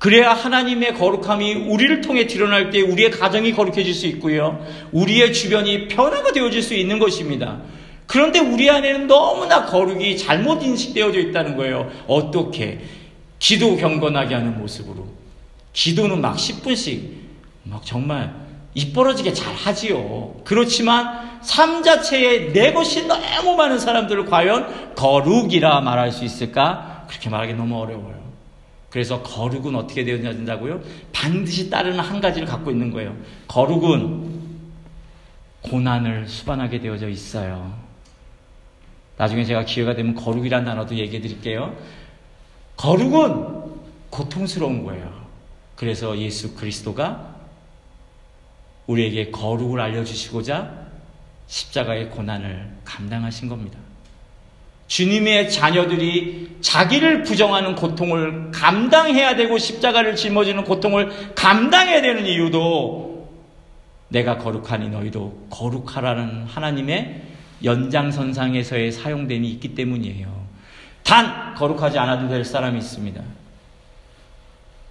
그래야 0.00 0.32
하나님의 0.32 0.94
거룩함이 0.94 1.52
우리를 1.68 2.00
통해 2.00 2.26
드러날 2.26 2.70
때 2.70 2.80
우리의 2.80 3.10
가정이 3.10 3.52
거룩해질 3.52 3.92
수 3.92 4.06
있고요. 4.06 4.64
우리의 4.92 5.34
주변이 5.34 5.88
변화가 5.88 6.32
되어질 6.32 6.62
수 6.62 6.72
있는 6.72 6.98
것입니다. 6.98 7.58
그런데 8.06 8.38
우리 8.38 8.70
안에는 8.70 9.06
너무나 9.06 9.66
거룩이 9.66 10.16
잘못 10.16 10.62
인식되어져 10.62 11.20
있다는 11.20 11.54
거예요. 11.54 11.90
어떻게? 12.06 12.80
기도 13.38 13.76
경건하게 13.76 14.36
하는 14.36 14.58
모습으로. 14.58 15.06
기도는 15.74 16.22
막 16.22 16.34
10분씩 16.36 17.02
막 17.64 17.84
정말 17.84 18.34
입벌어지게 18.72 19.34
잘 19.34 19.54
하지요. 19.54 20.36
그렇지만 20.44 21.40
삶 21.42 21.82
자체에 21.82 22.54
내 22.54 22.72
것이 22.72 23.06
너무 23.06 23.54
많은 23.54 23.78
사람들을 23.78 24.24
과연 24.24 24.94
거룩이라 24.94 25.82
말할 25.82 26.10
수 26.10 26.24
있을까? 26.24 27.04
그렇게 27.06 27.28
말하기 27.28 27.52
너무 27.52 27.78
어려워요. 27.78 28.19
그래서 28.90 29.22
거룩은 29.22 29.74
어떻게 29.76 30.04
되어야 30.04 30.20
된다고요? 30.20 30.82
반드시 31.12 31.70
따르는 31.70 32.00
한 32.00 32.20
가지를 32.20 32.46
갖고 32.46 32.70
있는 32.70 32.90
거예요. 32.90 33.16
거룩은 33.46 34.40
고난을 35.62 36.26
수반하게 36.26 36.80
되어져 36.80 37.08
있어요. 37.08 37.72
나중에 39.16 39.44
제가 39.44 39.64
기회가 39.64 39.94
되면 39.94 40.14
거룩이라는 40.14 40.64
단어도 40.64 40.96
얘기해 40.96 41.20
드릴게요. 41.22 41.76
거룩은 42.76 43.70
고통스러운 44.10 44.84
거예요. 44.84 45.20
그래서 45.76 46.18
예수 46.18 46.54
그리스도가 46.56 47.36
우리에게 48.86 49.30
거룩을 49.30 49.80
알려주시고자 49.80 50.88
십자가의 51.46 52.10
고난을 52.10 52.78
감당하신 52.84 53.48
겁니다. 53.48 53.78
주님의 54.90 55.50
자녀들이 55.50 56.56
자기를 56.60 57.22
부정하는 57.22 57.76
고통을 57.76 58.50
감당해야 58.50 59.36
되고 59.36 59.56
십자가를 59.56 60.16
짊어지는 60.16 60.64
고통을 60.64 61.34
감당해야 61.36 62.02
되는 62.02 62.26
이유도 62.26 63.28
내가 64.08 64.36
거룩하니 64.38 64.88
너희도 64.88 65.46
거룩하라는 65.48 66.44
하나님의 66.44 67.22
연장선상에서의 67.62 68.90
사용됨이 68.90 69.48
있기 69.52 69.76
때문이에요. 69.76 70.28
단 71.04 71.54
거룩하지 71.54 71.96
않아도 71.96 72.28
될 72.28 72.44
사람이 72.44 72.76
있습니다. 72.78 73.22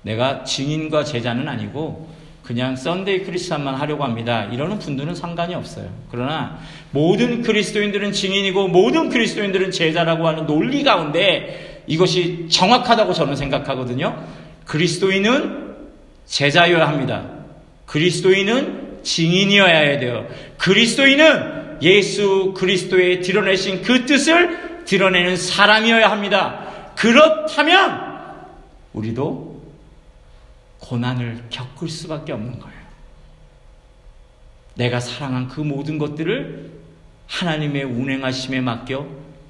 내가 0.04 0.46
증인과 0.46 1.04
제자는 1.04 1.50
아니고 1.50 2.10
그냥 2.50 2.76
썬데이 2.76 3.26
크리스찬만 3.26 3.76
하려고 3.76 4.04
합니다. 4.04 4.46
이러는 4.46 4.80
분들은 4.80 5.14
상관이 5.14 5.54
없어요. 5.54 5.88
그러나 6.10 6.58
모든 6.90 7.44
그리스도인들은 7.44 8.12
증인이고 8.12 8.70
모든 8.70 9.10
그리스도인들은 9.10 9.70
제자라고 9.70 10.28
하는 10.28 10.48
논리 10.48 10.84
가운데 10.84 11.84
이것이 11.86 12.48
정확하다고 12.50 13.14
저는 13.14 13.36
생각하거든요. 13.36 14.26
그리스도인은 14.66 15.76
제자여야 16.26 16.88
합니다. 16.88 17.30
그리스도인은 17.86 19.02
증인이어야 19.04 20.00
돼요. 20.00 20.26
그리스도인은 20.58 21.78
예수 21.84 22.56
그리스도의 22.58 23.22
드러내신 23.22 23.84
그 23.84 24.08
뜻을 24.08 24.86
드러내는 24.86 25.38
사람이어야 25.38 26.10
합니다. 26.10 26.66
그렇다면 26.96 28.10
우리도 28.94 29.49
고난을 30.80 31.46
겪을 31.50 31.90
수밖에 31.90 32.32
없는 32.32 32.60
거예요. 32.60 32.80
내가 34.76 35.00
사랑한 35.00 35.48
그 35.48 35.62
모든 35.62 35.98
것들을 35.98 36.72
하나님의 37.28 37.84
운행하심에 37.84 38.62
맡겨 38.62 39.06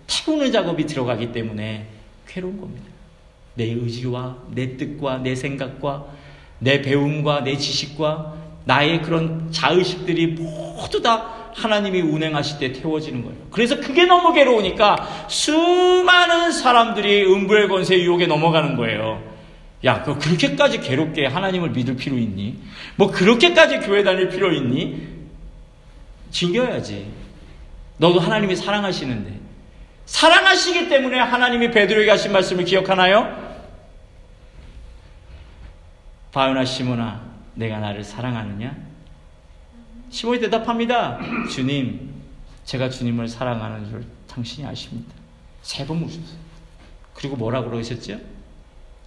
태우는 0.07 0.51
작업이 0.51 0.85
들어가기 0.85 1.31
때문에 1.31 1.87
괴로운 2.27 2.59
겁니다. 2.59 2.85
내 3.53 3.65
의지와 3.65 4.37
내 4.51 4.77
뜻과 4.77 5.19
내 5.19 5.35
생각과 5.35 6.05
내 6.59 6.81
배움과 6.81 7.43
내 7.43 7.57
지식과 7.57 8.35
나의 8.65 9.01
그런 9.01 9.51
자의식들이 9.51 10.27
모두 10.27 11.01
다 11.01 11.51
하나님이 11.55 12.01
운행하실 12.01 12.59
때 12.59 12.73
태워지는 12.73 13.23
거예요. 13.23 13.37
그래서 13.51 13.79
그게 13.79 14.05
너무 14.05 14.33
괴로우니까 14.33 15.27
수많은 15.27 16.51
사람들이 16.51 17.25
음부의 17.25 17.67
권세 17.67 17.97
유혹에 17.97 18.27
넘어가는 18.27 18.75
거예요. 18.75 19.28
야, 19.85 20.03
그 20.03 20.17
그렇게까지 20.17 20.81
괴롭게 20.81 21.25
하나님을 21.25 21.69
믿을 21.71 21.95
필요 21.95 22.17
있니? 22.17 22.61
뭐 22.95 23.09
그렇게까지 23.11 23.79
교회 23.79 24.03
다닐 24.03 24.29
필요 24.29 24.51
있니? 24.51 25.07
즐겨야지. 26.31 27.11
너도 27.97 28.19
하나님이 28.19 28.55
사랑하시는데. 28.55 29.39
사랑하시기 30.05 30.89
때문에 30.89 31.19
하나님이 31.19 31.71
베드로에게 31.71 32.11
하신 32.11 32.31
말씀을 32.31 32.65
기억하나요? 32.65 33.47
바요나 36.31 36.65
시모나, 36.65 37.21
내가 37.55 37.79
나를 37.79 38.03
사랑하느냐? 38.03 38.75
시몬이 40.09 40.39
대답합니다. 40.39 41.19
주님, 41.49 42.13
제가 42.65 42.89
주님을 42.89 43.27
사랑하는 43.27 43.89
줄 43.89 44.05
당신이 44.27 44.67
아십니다. 44.67 45.13
세번 45.61 45.99
묻으셨어요. 45.99 46.39
그리고 47.13 47.35
뭐라고 47.35 47.69
그러셨죠? 47.69 48.19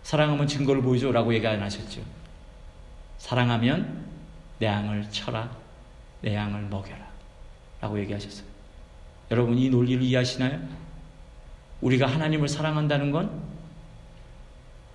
사랑하면 0.02 0.46
증거를 0.46 0.82
보여줘라고 0.82 1.32
얘기 1.34 1.46
안 1.46 1.62
하셨죠. 1.62 2.00
사랑하면 3.18 4.04
내 4.58 4.66
양을 4.66 5.10
쳐라, 5.10 5.50
내 6.20 6.34
양을 6.34 6.62
먹여라. 6.62 7.10
라고 7.80 7.98
얘기하셨어요. 8.00 8.46
여러분, 9.30 9.58
이 9.58 9.70
논리를 9.70 10.02
이해하시나요? 10.02 10.60
우리가 11.80 12.06
하나님을 12.06 12.48
사랑한다는 12.48 13.10
건 13.10 13.42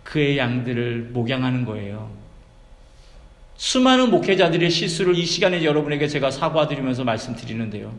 그의 0.03 0.37
양들을 0.37 1.09
목양하는 1.11 1.65
거예요. 1.65 2.11
수많은 3.57 4.11
목회자들의 4.11 4.69
실수를 4.69 5.17
이 5.17 5.25
시간에 5.25 5.63
여러분에게 5.63 6.07
제가 6.07 6.31
사과드리면서 6.31 7.03
말씀드리는데요. 7.03 7.93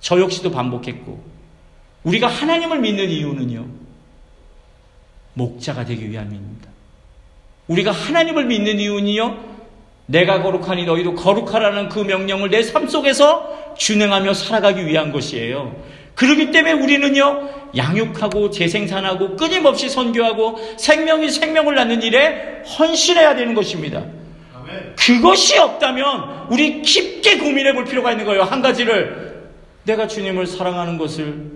저 0.00 0.20
역시도 0.20 0.50
반복했고, 0.50 1.24
우리가 2.04 2.28
하나님을 2.28 2.80
믿는 2.80 3.08
이유는요, 3.08 3.66
목자가 5.34 5.84
되기 5.84 6.10
위함입니다. 6.10 6.68
우리가 7.68 7.92
하나님을 7.92 8.46
믿는 8.46 8.78
이유는요. 8.80 9.38
내가 10.06 10.42
거룩하니 10.42 10.84
너희도 10.86 11.14
거룩하라는 11.14 11.88
그 11.88 12.00
명령을 12.00 12.50
내 12.50 12.62
삶 12.62 12.88
속에서 12.88 13.74
준행하며 13.78 14.34
살아가기 14.34 14.86
위한 14.86 15.12
것이에요. 15.12 15.74
그렇기 16.16 16.50
때문에 16.50 16.72
우리는요, 16.72 17.48
양육하고 17.76 18.50
재생산하고 18.50 19.36
끊임없이 19.36 19.88
선교하고 19.88 20.58
생명이 20.76 21.30
생명을 21.30 21.76
낳는 21.76 22.02
일에 22.02 22.62
헌신해야 22.78 23.36
되는 23.36 23.54
것입니다. 23.54 24.04
그것이 24.96 25.58
없다면 25.58 26.48
우리 26.50 26.82
깊게 26.82 27.38
고민해 27.38 27.72
볼 27.74 27.84
필요가 27.84 28.10
있는 28.10 28.26
거예요. 28.26 28.42
한 28.42 28.60
가지를 28.60 29.48
내가 29.84 30.06
주님을 30.08 30.46
사랑하는 30.46 30.98
것을 30.98 31.52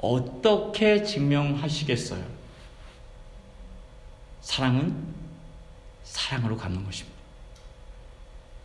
어떻게 0.00 1.02
증명하시겠어요? 1.04 2.20
사랑은 4.42 4.94
사랑으로 6.04 6.56
갚는 6.56 6.84
것입니다. 6.84 7.18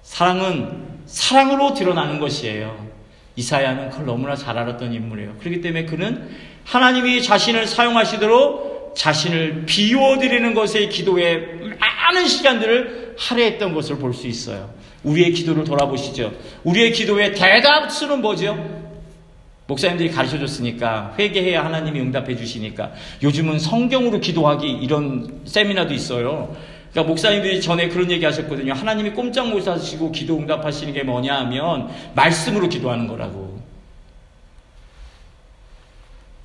사랑은 0.04 1.00
사랑으로 1.06 1.74
드러나는 1.74 2.20
것이에요. 2.20 2.88
이사야는 3.36 3.90
그걸 3.90 4.06
너무나 4.06 4.36
잘 4.36 4.58
알았던 4.58 4.94
인물이에요. 4.94 5.36
그렇기 5.40 5.62
때문에 5.62 5.86
그는 5.86 6.30
하나님이 6.64 7.22
자신을 7.22 7.68
사용하시도록 7.68 8.94
자신을 8.96 9.66
비워드리는 9.66 10.54
것에 10.54 10.88
기도에 10.88 11.38
많은 11.78 12.28
시간들을 12.28 13.16
할애했던 13.20 13.74
것을 13.74 13.98
볼 13.98 14.14
수 14.14 14.28
있어요. 14.28 14.74
우리의 15.04 15.34
기도를 15.34 15.66
돌아보시죠. 15.66 16.34
우리의 16.64 16.92
기도의 16.94 17.36
대답수는 17.36 18.22
뭐죠? 18.22 18.85
목사님들이 19.68 20.12
가르쳐 20.12 20.38
줬으니까 20.38 21.16
회개해야 21.18 21.66
하나님이 21.66 22.00
응답해 22.00 22.36
주시니까 22.36 22.94
요즘은 23.24 23.60
성경으로 23.60 24.20
기도하기 24.20 24.70
이런 24.70 25.42
세미나도 25.46 25.94
있어요. 25.94 26.56
그러니까 26.92 27.10
목사님들이 27.10 27.62
전에 27.62 27.90
그런 27.90 28.10
얘기 28.12 28.24
하셨거든요. 28.24 28.74
하나님이 28.74 29.12
꼼짝 29.12 29.50
못 29.50 29.68
하시고 29.68 30.12
기도 30.12 30.38
응답하시는 30.38 30.94
게 30.94 31.04
뭐냐 31.04 31.40
하면 31.40 31.90
말씀으로 32.14 32.70
기도하는 32.70 33.08
거라고. 33.08 33.62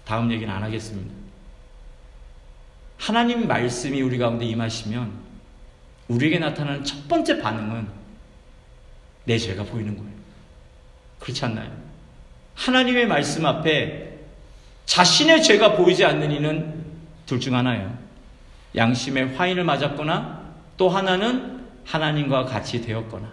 다음 0.04 0.32
얘기는 0.32 0.52
안 0.52 0.62
하겠습니다. 0.62 1.14
하나님 2.96 3.46
말씀이 3.46 4.02
우리 4.02 4.18
가운데 4.18 4.44
임하시면 4.44 5.12
우리에게 6.08 6.38
나타나는 6.38 6.84
첫 6.84 7.06
번째 7.06 7.40
반응은 7.40 7.86
내 9.24 9.38
죄가 9.38 9.62
보이는 9.64 9.96
거예요. 9.96 10.10
그렇지 11.20 11.44
않나요? 11.44 11.89
하나님의 12.54 13.06
말씀 13.06 13.46
앞에 13.46 14.18
자신의 14.86 15.42
죄가 15.42 15.76
보이지 15.76 16.04
않는 16.04 16.30
이는 16.32 16.84
둘 17.26 17.38
중 17.40 17.54
하나예요. 17.54 17.96
양심의 18.76 19.34
화인을 19.36 19.64
맞았거나 19.64 20.40
또 20.76 20.88
하나는 20.88 21.64
하나님과 21.84 22.44
같이 22.44 22.80
되었거나 22.82 23.30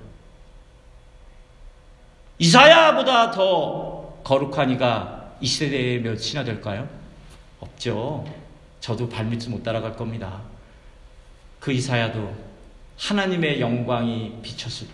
이사야보다 2.40 3.32
더 3.32 4.20
거룩한 4.24 4.72
이가 4.72 5.32
이 5.42 5.48
세대에 5.48 6.00
몇이나 6.00 6.44
될까요? 6.44 6.88
없죠. 7.60 8.26
저도 8.80 9.10
발밑을 9.10 9.50
못 9.50 9.64
따라갈 9.64 9.96
겁니다. 9.96 10.42
그 11.60 11.72
이사야도 11.72 12.36
하나님의 12.98 13.60
영광이 13.62 14.40
비쳤을 14.42 14.88
때, 14.88 14.94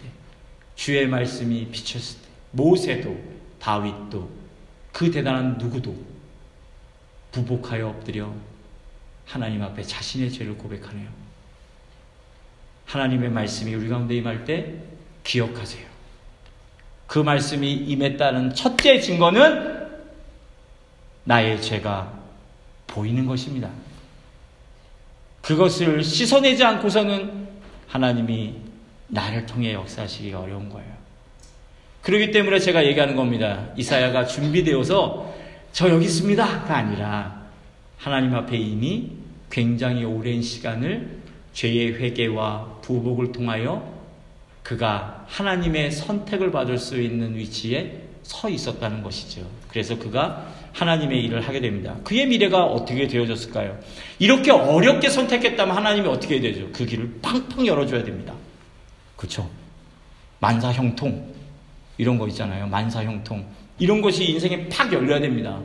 주의 0.75 1.07
말씀이 1.07 1.67
비쳤을 1.67 2.21
때, 2.21 2.27
모세도, 2.51 3.32
다윗도, 3.63 4.29
그 4.91 5.09
대단한 5.09 5.57
누구도 5.57 5.95
부복하여 7.31 7.87
엎드려 7.87 8.29
하나님 9.25 9.61
앞에 9.61 9.81
자신의 9.81 10.33
죄를 10.33 10.57
고백하네요. 10.57 11.07
하나님의 12.85 13.29
말씀이 13.29 13.73
우리 13.73 13.87
가운데 13.87 14.15
임할 14.15 14.43
때 14.43 14.75
기억하세요. 15.23 15.87
그 17.07 17.19
말씀이 17.19 17.71
임했다는 17.71 18.53
첫째 18.53 18.99
증거는 18.99 19.87
나의 21.23 21.61
죄가 21.61 22.19
보이는 22.85 23.25
것입니다. 23.25 23.69
그것을 25.41 26.03
씻어내지 26.03 26.65
않고서는 26.65 27.47
하나님이 27.87 28.55
나를 29.07 29.45
통해 29.45 29.73
역사하시기가 29.73 30.41
어려운 30.41 30.67
거예요. 30.67 30.92
그렇기 32.03 32.31
때문에 32.31 32.59
제가 32.59 32.85
얘기하는 32.85 33.15
겁니다. 33.15 33.69
이사야가 33.77 34.25
준비되어서 34.25 35.33
저 35.71 35.89
여기 35.89 36.05
있습니다가 36.05 36.75
아니라 36.75 37.43
하나님 37.97 38.35
앞에 38.35 38.57
이미 38.57 39.11
굉장히 39.49 40.03
오랜 40.03 40.41
시간을 40.41 41.21
죄의 41.53 41.93
회개와 41.95 42.79
부복을 42.81 43.31
통하여 43.31 43.91
그가 44.63 45.25
하나님의 45.27 45.91
선택을 45.91 46.51
받을 46.51 46.77
수 46.77 47.01
있는 47.01 47.35
위치에 47.35 48.01
서 48.23 48.49
있었다는 48.49 49.01
것이죠. 49.01 49.41
그래서 49.69 49.97
그가 49.97 50.47
하나님의 50.73 51.23
일을 51.23 51.41
하게 51.41 51.61
됩니다. 51.61 51.95
그의 52.03 52.27
미래가 52.27 52.65
어떻게 52.65 53.07
되어졌을까요? 53.07 53.77
이렇게 54.19 54.51
어렵게 54.51 55.09
선택했다면 55.09 55.75
하나님이 55.75 56.07
어떻게 56.07 56.35
해야 56.35 56.41
되죠? 56.41 56.67
그 56.73 56.85
길을 56.85 57.19
팡팡 57.21 57.65
열어줘야 57.65 58.03
됩니다. 58.03 58.33
그렇죠? 59.15 59.49
만사형통 60.39 61.33
이런 61.97 62.17
거 62.17 62.27
있잖아요. 62.27 62.67
만사형통 62.67 63.45
이런 63.79 64.01
것이 64.01 64.25
인생에 64.25 64.69
팍 64.69 64.91
열려야 64.91 65.19
됩니다. 65.19 65.59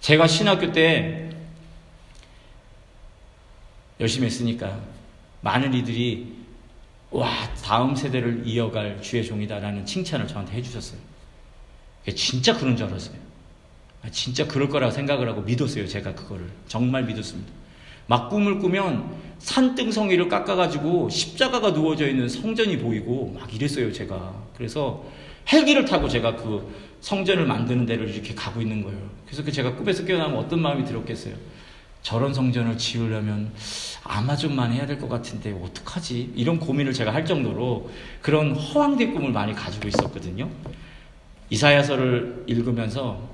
제가 0.00 0.26
신학교 0.26 0.72
때 0.72 1.30
열심히 4.00 4.26
했으니까 4.26 4.80
많은 5.40 5.72
이들이 5.74 6.34
와 7.10 7.30
다음 7.62 7.94
세대를 7.94 8.42
이어갈 8.44 9.00
주의 9.00 9.24
종이다라는 9.24 9.86
칭찬을 9.86 10.26
저한테 10.26 10.54
해주셨어요. 10.54 10.98
진짜 12.14 12.56
그런 12.56 12.76
줄 12.76 12.86
알았어요. 12.86 13.16
아, 14.02 14.10
진짜 14.10 14.46
그럴 14.46 14.68
거라고 14.68 14.92
생각을 14.92 15.28
하고 15.28 15.40
믿었어요. 15.42 15.86
제가 15.86 16.14
그거를 16.14 16.50
정말 16.68 17.04
믿었습니다. 17.04 17.50
막 18.06 18.28
꿈을 18.28 18.58
꾸면 18.58 19.14
산등성이를 19.38 20.28
깎아가지고 20.28 21.08
십자가가 21.08 21.72
누워져 21.72 22.08
있는 22.08 22.28
성전이 22.28 22.78
보이고 22.78 23.34
막 23.38 23.52
이랬어요. 23.54 23.92
제가 23.92 24.34
그래서 24.56 25.04
헬기를 25.52 25.84
타고 25.84 26.08
제가 26.08 26.36
그 26.36 26.72
성전을 27.00 27.46
만드는 27.46 27.84
데를 27.86 28.08
이렇게 28.08 28.34
가고 28.34 28.60
있는 28.60 28.82
거예요. 28.82 28.98
그래서 29.26 29.44
그 29.44 29.52
제가 29.52 29.74
꿈에서 29.76 30.04
깨어나면 30.04 30.38
어떤 30.38 30.60
마음이 30.60 30.84
들었겠어요. 30.84 31.34
저런 32.02 32.34
성전을 32.34 32.76
지으려면 32.76 33.50
아마존만 34.04 34.72
해야 34.72 34.86
될 34.86 34.98
것 34.98 35.08
같은데 35.08 35.52
어떡하지? 35.52 36.32
이런 36.34 36.58
고민을 36.58 36.92
제가 36.92 37.12
할 37.14 37.24
정도로 37.24 37.90
그런 38.20 38.54
허황된 38.54 39.14
꿈을 39.14 39.32
많이 39.32 39.54
가지고 39.54 39.88
있었거든요. 39.88 40.50
이사야서를 41.50 42.44
읽으면서 42.46 43.28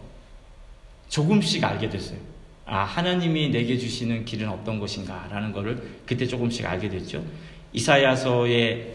조금씩 1.08 1.64
알게 1.64 1.88
됐어요. 1.88 2.18
아, 2.66 2.84
하나님이 2.84 3.50
내게 3.50 3.76
주시는 3.76 4.24
길은 4.24 4.48
어떤 4.48 4.78
것인가라는 4.78 5.52
것을 5.52 5.82
그때 6.06 6.24
조금씩 6.26 6.64
알게 6.64 6.88
됐죠. 6.88 7.24
이사야서의 7.72 8.94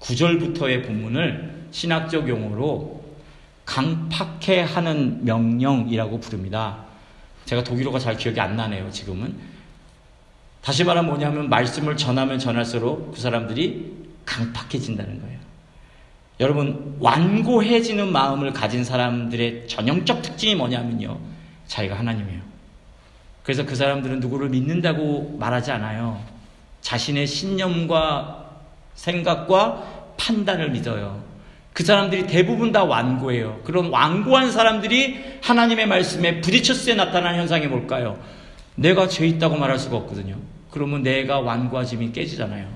9절부터의 0.00 0.84
본문을 0.84 1.55
신학적 1.70 2.28
용어로 2.28 3.04
강팍해 3.64 4.62
하는 4.62 5.24
명령이라고 5.24 6.20
부릅니다. 6.20 6.84
제가 7.44 7.64
독일어가 7.64 7.98
잘 7.98 8.16
기억이 8.16 8.40
안 8.40 8.56
나네요, 8.56 8.90
지금은. 8.90 9.34
다시 10.62 10.84
말하면 10.84 11.08
뭐냐면 11.10 11.48
말씀을 11.48 11.96
전하면 11.96 12.38
전할수록 12.38 13.12
그 13.12 13.20
사람들이 13.20 13.94
강팍해진다는 14.24 15.20
거예요. 15.20 15.38
여러분, 16.40 16.96
완고해지는 17.00 18.10
마음을 18.12 18.52
가진 18.52 18.84
사람들의 18.84 19.68
전형적 19.68 20.22
특징이 20.22 20.54
뭐냐면요. 20.54 21.18
자기가 21.66 21.98
하나님이에요. 21.98 22.40
그래서 23.42 23.64
그 23.64 23.76
사람들은 23.76 24.20
누구를 24.20 24.48
믿는다고 24.48 25.36
말하지 25.38 25.70
않아요. 25.70 26.20
자신의 26.80 27.26
신념과 27.26 28.44
생각과 28.94 30.14
판단을 30.16 30.70
믿어요. 30.70 31.25
그 31.76 31.84
사람들이 31.84 32.26
대부분 32.26 32.72
다 32.72 32.84
완고해요. 32.84 33.60
그런 33.62 33.90
완고한 33.90 34.50
사람들이 34.50 35.18
하나님의 35.42 35.86
말씀에 35.86 36.40
부딪혔을 36.40 36.86
때 36.86 36.94
나타나는 36.94 37.38
현상이 37.38 37.66
뭘까요? 37.66 38.18
내가 38.76 39.08
죄 39.08 39.26
있다고 39.26 39.58
말할 39.58 39.78
수가 39.78 39.98
없거든요. 39.98 40.38
그러면 40.70 41.02
내가 41.02 41.38
완고하짐이 41.40 42.12
깨지잖아요. 42.12 42.66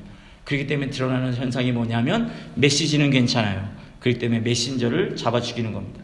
그렇기 0.45 0.67
때문에 0.67 0.91
드러나는 0.91 1.33
현상이 1.33 1.73
뭐냐면 1.73 2.31
메시지는 2.57 3.09
괜찮아요. 3.09 3.67
그렇기 4.01 4.19
때문에 4.19 4.41
메신저를 4.41 5.17
잡아 5.17 5.41
죽이는 5.41 5.73
겁니다. 5.73 6.00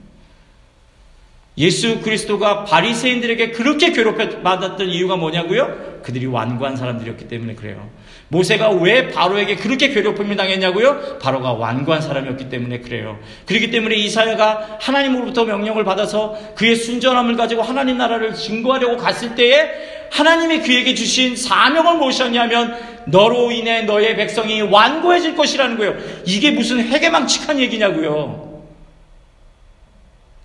예수 1.59 2.01
그리스도가 2.01 2.65
바리새인들에게 2.65 3.53
그렇게 3.53 3.93
괴롭혀 3.93 4.43
받았던 4.43 4.89
이유가 4.89 5.17
뭐냐고요? 5.17 6.01
그들이 6.03 6.27
완고한 6.27 6.77
사람들이었기 6.77 7.29
때문에 7.29 7.55
그래요. 7.55 7.89
모세가 8.29 8.71
왜 8.71 9.09
바로에게 9.09 9.57
그렇게 9.57 9.89
괴롭힘을 9.89 10.37
당했냐고요? 10.37 11.19
바로가 11.19 11.53
완고한 11.55 12.03
사람이었기 12.03 12.49
때문에 12.49 12.81
그래요. 12.81 13.19
그렇기 13.47 13.71
때문에 13.71 13.95
이사야가 13.97 14.79
하나님으로부터 14.81 15.45
명령을 15.45 15.85
받아서 15.85 16.37
그의 16.57 16.77
순전함을 16.77 17.37
가지고 17.37 17.63
하나님 17.63 17.97
나라를 17.99 18.35
증거하려고 18.35 18.97
갔을 18.99 19.35
때에 19.35 19.71
하나님이 20.11 20.61
그에게 20.61 20.95
주신 20.95 21.37
사명을 21.37 21.97
무엇이었냐면 21.97 22.77
너로 23.07 23.51
인해 23.51 23.83
너의 23.83 24.17
백성이 24.17 24.61
완고해질 24.61 25.35
것이라는 25.37 25.79
거예요. 25.79 25.97
이게 26.27 26.51
무슨 26.51 26.81
해괴망측한 26.81 27.61
얘기냐고요. 27.61 28.46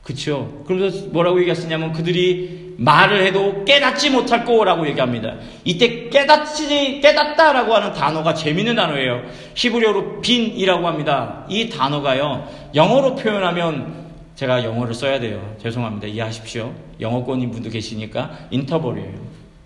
그쵸? 0.03 0.63
그러면서 0.65 1.07
뭐라고 1.07 1.39
얘기했었냐면 1.39 1.93
그들이 1.93 2.61
말을 2.77 3.23
해도 3.23 3.63
깨닫지 3.63 4.09
못할 4.09 4.43
거라고 4.43 4.87
얘기합니다. 4.87 5.35
이때 5.63 6.09
깨닫지, 6.09 6.99
깨닫다라고 7.01 7.75
하는 7.75 7.93
단어가 7.93 8.33
재밌는 8.33 8.75
단어예요. 8.75 9.21
히브리어로 9.53 10.21
빈이라고 10.21 10.87
합니다. 10.87 11.45
이 11.47 11.69
단어가요, 11.69 12.47
영어로 12.73 13.15
표현하면 13.15 14.01
제가 14.35 14.63
영어를 14.63 14.95
써야 14.95 15.19
돼요. 15.19 15.55
죄송합니다. 15.61 16.07
이해하십시오. 16.07 16.73
영어권인 16.99 17.51
분도 17.51 17.69
계시니까 17.69 18.47
인터벌이에요. 18.49 19.13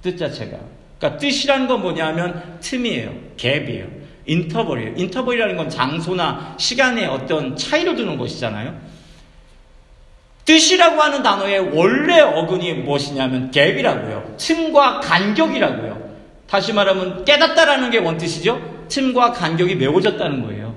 뜻 0.02 0.18
자체가. 0.18 0.58
그러니까 1.00 1.20
뜻이라는 1.20 1.68
건 1.68 1.82
뭐냐면 1.82 2.58
틈이에요. 2.60 3.12
갭이에요. 3.38 3.88
인터벌이에요. 4.26 4.94
인터벌이라는 4.98 5.56
건 5.56 5.70
장소나 5.70 6.56
시간의 6.58 7.06
어떤 7.06 7.56
차이를 7.56 7.96
두는 7.96 8.18
것이잖아요. 8.18 8.76
뜻이라고 10.46 11.02
하는 11.02 11.24
단어의 11.24 11.72
원래 11.74 12.22
어근이 12.22 12.74
무엇이냐면 12.74 13.52
갭이라고요. 13.52 14.38
틈과 14.38 15.00
간격이라고요. 15.00 16.06
다시 16.48 16.72
말하면 16.72 17.26
깨닫다라는 17.26 17.90
게 17.90 17.98
원뜻이죠. 17.98 18.86
틈과 18.88 19.32
간격이 19.34 19.76
메워졌다는 19.76 20.46
거예요. 20.46 20.76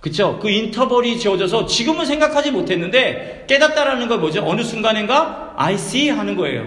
그쵸? 0.00 0.38
그 0.40 0.48
인터벌이 0.48 1.18
지어져서 1.18 1.66
지금은 1.66 2.06
생각하지 2.06 2.52
못했는데 2.52 3.44
깨닫다라는 3.48 4.08
건 4.08 4.20
뭐죠? 4.20 4.42
어느 4.46 4.62
순간인가 4.62 5.54
I 5.56 5.74
see 5.74 6.08
하는 6.08 6.36
거예요. 6.36 6.64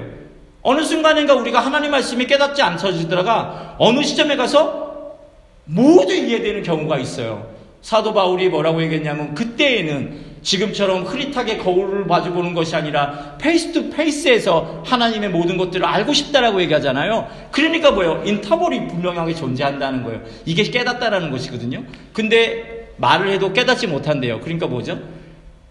어느 0.62 0.84
순간인가 0.84 1.34
우리가 1.34 1.60
하나님 1.60 1.92
말씀이 1.92 2.28
깨닫지 2.28 2.62
않쳐지더라가 2.62 3.76
어느 3.80 4.04
시점에 4.04 4.36
가서 4.36 5.18
모두 5.66 6.14
이해되는 6.14 6.64
경우가 6.64 7.00
있어요. 7.00 7.52
사도 7.82 8.14
바울이 8.14 8.50
뭐라고 8.50 8.82
얘기했냐면 8.84 9.34
그때에는 9.34 10.33
지금처럼 10.44 11.04
흐릿하게 11.04 11.58
거울을 11.58 12.06
마주보는 12.06 12.54
것이 12.54 12.76
아니라 12.76 13.38
face 13.40 13.72
to 13.72 13.90
face에서 13.90 14.84
하나님의 14.86 15.30
모든 15.30 15.58
것들을 15.58 15.86
알고 15.86 16.14
싶다라고 16.14 16.62
얘기하잖아요. 16.62 17.28
그러니까 17.52 17.92
뭐예요? 17.92 18.22
인터벌이 18.26 18.88
분명하게 18.88 19.34
존재한다는 19.34 20.04
거예요. 20.04 20.22
이게 20.46 20.64
깨닫다라는 20.64 21.32
것이거든요. 21.32 21.84
근데 22.12 22.92
말을 22.98 23.30
해도 23.30 23.54
깨닫지 23.54 23.88
못한대요. 23.88 24.42
그러니까 24.42 24.68
뭐죠? 24.68 25.00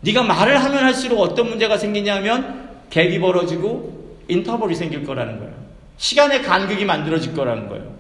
네가 0.01 0.23
말을 0.23 0.62
하면 0.64 0.85
할수록 0.85 1.20
어떤 1.20 1.49
문제가 1.49 1.77
생기냐면 1.77 2.70
갭이 2.91 3.20
벌어지고 3.20 4.16
인터벌이 4.29 4.75
생길 4.75 5.05
거라는 5.05 5.39
거예요. 5.39 5.53
시간의 5.99 6.43
간격이 6.43 6.85
만들어질 6.85 7.35
거라는 7.35 7.68
거예요. 7.68 7.95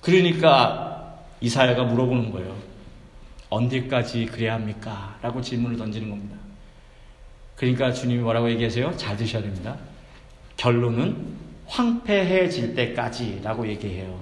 그러니까 0.00 1.14
이사야가 1.40 1.84
물어보는 1.84 2.32
거예요. 2.32 2.69
언제까지 3.50 4.26
그래야 4.26 4.54
합니까? 4.54 5.18
라고 5.20 5.40
질문을 5.42 5.76
던지는 5.76 6.08
겁니다. 6.08 6.36
그러니까 7.56 7.92
주님이 7.92 8.20
뭐라고 8.22 8.48
얘기하세요? 8.50 8.96
잘 8.96 9.16
드셔야 9.16 9.42
됩니다. 9.42 9.76
결론은 10.56 11.16
황폐해질 11.66 12.74
때까지 12.74 13.40
라고 13.42 13.68
얘기해요. 13.68 14.18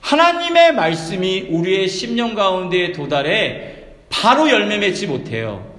하나님의 0.00 0.74
말씀이 0.74 1.42
우리의 1.50 1.88
심령 1.88 2.34
가운데 2.34 2.92
도달해 2.92 3.84
바로 4.08 4.48
열매 4.48 4.78
맺지 4.78 5.06
못해요. 5.06 5.75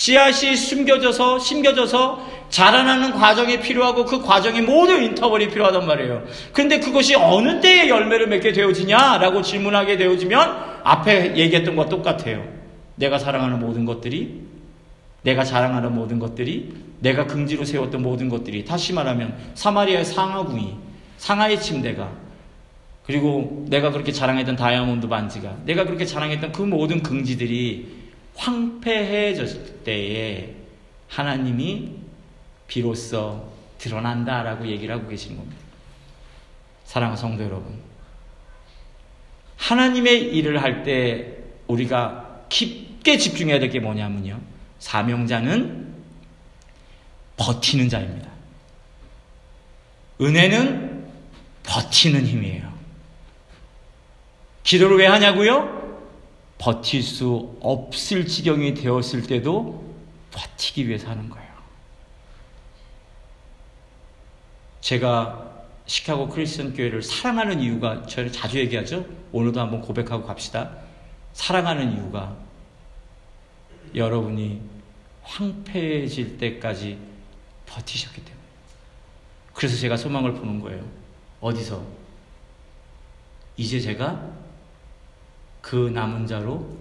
씨앗이 0.00 0.56
숨겨져서, 0.56 1.40
심겨져서 1.40 2.26
자라나는 2.48 3.12
과정이 3.12 3.60
필요하고 3.60 4.06
그 4.06 4.22
과정에 4.22 4.62
모든 4.62 5.02
인터벌이 5.02 5.50
필요하단 5.50 5.86
말이에요. 5.86 6.24
근데 6.54 6.80
그것이 6.80 7.14
어느 7.14 7.60
때에 7.60 7.86
열매를 7.90 8.26
맺게 8.28 8.54
되어지냐라고 8.54 9.42
질문하게 9.42 9.98
되어지면 9.98 10.80
앞에 10.84 11.36
얘기했던 11.36 11.76
것과 11.76 11.90
똑같아요. 11.90 12.42
내가 12.94 13.18
사랑하는 13.18 13.60
모든 13.60 13.84
것들이 13.84 14.40
내가 15.20 15.44
자랑하는 15.44 15.94
모든 15.94 16.18
것들이 16.18 16.72
내가 17.00 17.26
긍지로 17.26 17.66
세웠던 17.66 18.00
모든 18.00 18.30
것들이 18.30 18.64
다시 18.64 18.94
말하면 18.94 19.36
사마리아의 19.54 20.06
상하궁이 20.06 20.76
상하의 21.18 21.60
침대가 21.60 22.10
그리고 23.04 23.66
내가 23.68 23.90
그렇게 23.90 24.12
자랑했던 24.12 24.56
다이아몬드 24.56 25.08
반지가 25.08 25.56
내가 25.66 25.84
그렇게 25.84 26.06
자랑했던 26.06 26.52
그 26.52 26.62
모든 26.62 27.02
긍지들이 27.02 27.99
황폐해졌을 28.36 29.80
때에 29.84 30.54
하나님이 31.08 31.96
비로소 32.66 33.50
드러난다라고 33.78 34.66
얘기를 34.66 34.94
하고 34.94 35.08
계시는 35.08 35.36
겁니다. 35.36 35.56
사랑하는 36.84 37.16
성도 37.16 37.44
여러분. 37.44 37.78
하나님의 39.56 40.34
일을 40.34 40.62
할 40.62 40.82
때 40.84 41.36
우리가 41.66 42.44
깊게 42.48 43.18
집중해야 43.18 43.58
될 43.58 43.70
게 43.70 43.80
뭐냐면요. 43.80 44.40
사명자는 44.78 45.94
버티는 47.36 47.88
자입니다. 47.88 48.30
은혜는 50.20 51.06
버티는 51.62 52.26
힘이에요. 52.26 52.70
기도를 54.62 54.98
왜 54.98 55.06
하냐고요? 55.06 55.79
버틸 56.60 57.02
수 57.02 57.56
없을 57.62 58.26
지경이 58.26 58.74
되었을 58.74 59.22
때도 59.22 59.82
버티기 60.30 60.86
위해서 60.86 61.08
하는 61.08 61.30
거예요. 61.30 61.48
제가 64.82 65.64
시카고 65.86 66.28
크리스천 66.28 66.74
교회를 66.74 67.02
사랑하는 67.02 67.60
이유가 67.60 68.06
저를 68.06 68.30
자주 68.30 68.58
얘기하죠. 68.58 69.06
오늘도 69.32 69.58
한번 69.58 69.80
고백하고 69.80 70.26
갑시다. 70.26 70.70
사랑하는 71.32 71.94
이유가 71.94 72.36
여러분이 73.94 74.60
황폐해질 75.22 76.36
때까지 76.36 76.98
버티셨기 77.64 78.22
때문에. 78.22 78.44
그래서 79.54 79.78
제가 79.78 79.96
소망을 79.96 80.34
보는 80.34 80.60
거예요. 80.60 80.84
어디서? 81.40 81.82
이제 83.56 83.80
제가 83.80 84.39
그 85.60 85.90
남은 85.92 86.26
자로 86.26 86.76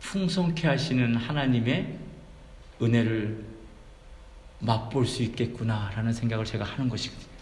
풍성케 0.00 0.68
하시는 0.68 1.16
하나님의 1.16 1.98
은혜를 2.80 3.44
맛볼 4.60 5.06
수 5.06 5.22
있겠구나라는 5.22 6.12
생각을 6.12 6.44
제가 6.44 6.64
하는 6.64 6.88
것이거든요. 6.88 7.34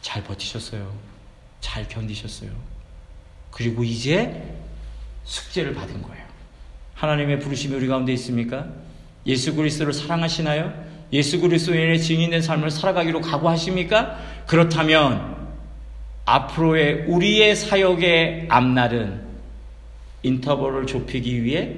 잘 0.00 0.22
버티셨어요. 0.24 0.92
잘 1.60 1.86
견디셨어요. 1.88 2.50
그리고 3.50 3.84
이제 3.84 4.56
숙제를 5.24 5.74
받은 5.74 6.02
거예요. 6.02 6.24
하나님의 6.94 7.40
부르심이 7.40 7.74
우리 7.74 7.86
가운데 7.86 8.12
있습니까? 8.14 8.68
예수 9.26 9.54
그리스도를 9.54 9.92
사랑하시나요? 9.92 10.92
예수 11.12 11.40
그리스도의 11.40 12.00
증인된 12.00 12.42
삶을 12.42 12.70
살아가기로 12.70 13.20
각오하십니까? 13.20 14.18
그렇다면 14.46 15.31
앞으로의 16.24 17.04
우리의 17.06 17.56
사역의 17.56 18.46
앞날은 18.48 19.22
인터벌을 20.22 20.86
좁히기 20.86 21.42
위해 21.42 21.76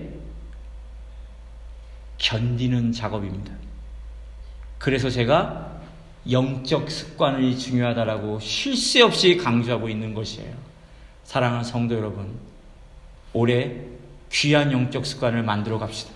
견디는 2.18 2.92
작업입니다. 2.92 3.52
그래서 4.78 5.08
제가 5.08 5.72
영적 6.30 6.90
습관이 6.90 7.58
중요하다라고 7.58 8.40
쉴 8.40 8.76
새 8.76 9.02
없이 9.02 9.36
강조하고 9.36 9.88
있는 9.88 10.14
것이에요. 10.14 10.52
사랑하는 11.24 11.64
성도 11.64 11.96
여러분, 11.96 12.38
올해 13.32 13.72
귀한 14.30 14.72
영적 14.72 15.06
습관을 15.06 15.42
만들어 15.42 15.78
갑시다. 15.78 16.12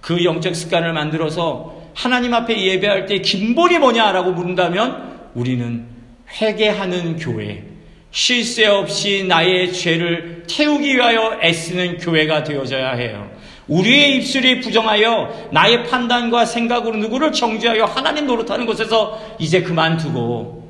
그 0.00 0.24
영적 0.24 0.54
습관을 0.54 0.92
만들어서 0.92 1.82
하나님 1.94 2.34
앞에 2.34 2.62
예배할 2.62 3.06
때 3.06 3.20
긴볼이 3.20 3.78
뭐냐라고 3.78 4.32
물은다면 4.32 5.30
우리는 5.34 5.95
회개하는 6.40 7.16
교회, 7.16 7.62
쉴 8.10 8.44
새 8.44 8.66
없이 8.66 9.24
나의 9.26 9.72
죄를 9.72 10.44
태우기 10.48 10.96
위하여 10.96 11.38
애쓰는 11.42 11.98
교회가 11.98 12.44
되어져야 12.44 12.92
해요. 12.92 13.30
우리의 13.68 14.16
입술이 14.16 14.60
부정하여 14.60 15.48
나의 15.50 15.84
판단과 15.84 16.44
생각으로 16.44 16.96
누구를 16.96 17.32
정죄하여 17.32 17.84
하나님 17.84 18.26
노릇하는 18.26 18.64
곳에서 18.64 19.36
이제 19.38 19.62
그만두고 19.62 20.66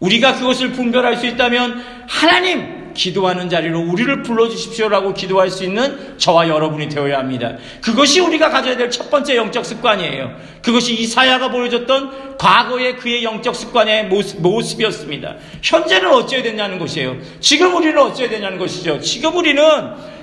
우리가 0.00 0.34
그것을 0.34 0.72
분별할 0.72 1.16
수 1.16 1.26
있다면 1.26 1.84
하나님 2.08 2.77
기도하는 2.94 3.48
자리로 3.48 3.80
우리를 3.80 4.22
불러주십시오라고 4.22 5.14
기도할 5.14 5.50
수 5.50 5.64
있는 5.64 6.18
저와 6.18 6.48
여러분이 6.48 6.88
되어야 6.88 7.18
합니다. 7.18 7.56
그것이 7.82 8.20
우리가 8.20 8.50
가져야 8.50 8.76
될 8.76 8.88
첫 8.90 9.10
번째 9.10 9.36
영적 9.36 9.64
습관이에요. 9.64 10.34
그것이 10.62 10.94
이사야가 10.94 11.50
보여줬던 11.50 12.36
과거의 12.38 12.96
그의 12.96 13.22
영적 13.22 13.54
습관의 13.54 14.06
모습, 14.06 14.80
이었습니다 14.80 15.36
현재는 15.62 16.10
어찌해야 16.12 16.42
되냐는 16.42 16.78
것이에요. 16.78 17.16
지금 17.40 17.74
우리는 17.76 17.96
어찌해야 17.98 18.30
되냐는 18.30 18.58
것이죠. 18.58 19.00
지금 19.00 19.36
우리는 19.36 19.62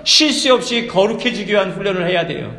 쉴새 0.04 0.50
없이 0.50 0.88
거룩해지기 0.88 1.52
위한 1.52 1.72
훈련을 1.72 2.08
해야 2.08 2.28
돼요. 2.28 2.54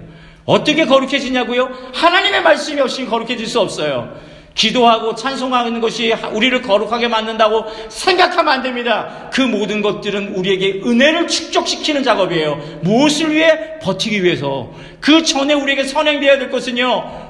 어떻게 0.44 0.84
거룩해지냐고요? 0.86 1.70
하나님의 1.92 2.42
말씀이 2.42 2.80
없이 2.80 3.04
거룩해질 3.06 3.46
수 3.46 3.60
없어요. 3.60 4.14
기도하고 4.56 5.14
찬송하는 5.14 5.80
것이 5.80 6.12
우리를 6.32 6.62
거룩하게 6.62 7.08
만든다고 7.08 7.66
생각하면 7.88 8.54
안 8.54 8.62
됩니다. 8.62 9.28
그 9.32 9.42
모든 9.42 9.82
것들은 9.82 10.34
우리에게 10.34 10.80
은혜를 10.84 11.28
축적시키는 11.28 12.02
작업이에요. 12.02 12.80
무엇을 12.80 13.32
위해? 13.32 13.78
버티기 13.80 14.24
위해서. 14.24 14.70
그 15.00 15.22
전에 15.22 15.54
우리에게 15.54 15.84
선행되어야 15.84 16.38
될 16.38 16.50
것은요. 16.50 17.25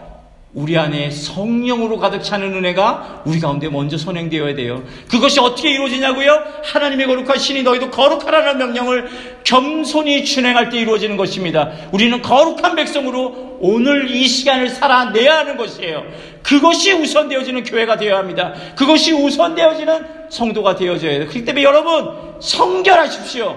우리 0.57 0.79
안에 0.79 1.11
성령으로 1.11 1.99
가득 1.99 2.23
차는 2.23 2.55
은혜가 2.55 3.25
우리 3.27 3.41
가운데 3.41 3.69
먼저 3.69 3.99
선행되어야 3.99 4.55
돼요. 4.55 4.83
그것이 5.07 5.39
어떻게 5.39 5.69
이루어지냐고요? 5.71 6.45
하나님의 6.65 7.07
거룩한 7.07 7.39
신이 7.39 7.63
너희도 7.63 7.91
거룩하라는 7.91 8.57
명령을 8.57 9.07
겸손히 9.45 10.25
준행할 10.25 10.71
때 10.71 10.79
이루어지는 10.79 11.19
것입니다. 11.19 11.73
우리는 11.93 12.23
거룩한 12.23 12.75
백성으로 12.75 13.59
오늘 13.61 14.11
이 14.11 14.27
시간을 14.27 14.71
살아내야 14.71 15.41
하는 15.41 15.59
것이에요. 15.59 16.05
그것이 16.43 16.95
우선되어지는 16.95 17.65
교회가 17.65 17.99
되어야 17.99 18.17
합니다. 18.17 18.55
그것이 18.77 19.13
우선되어지는 19.13 20.07
성도가 20.31 20.77
되어져야 20.77 21.19
돼요. 21.19 21.29
그렇기 21.29 21.45
때문에 21.45 21.65
여러분 21.65 22.41
성결하십시오. 22.41 23.57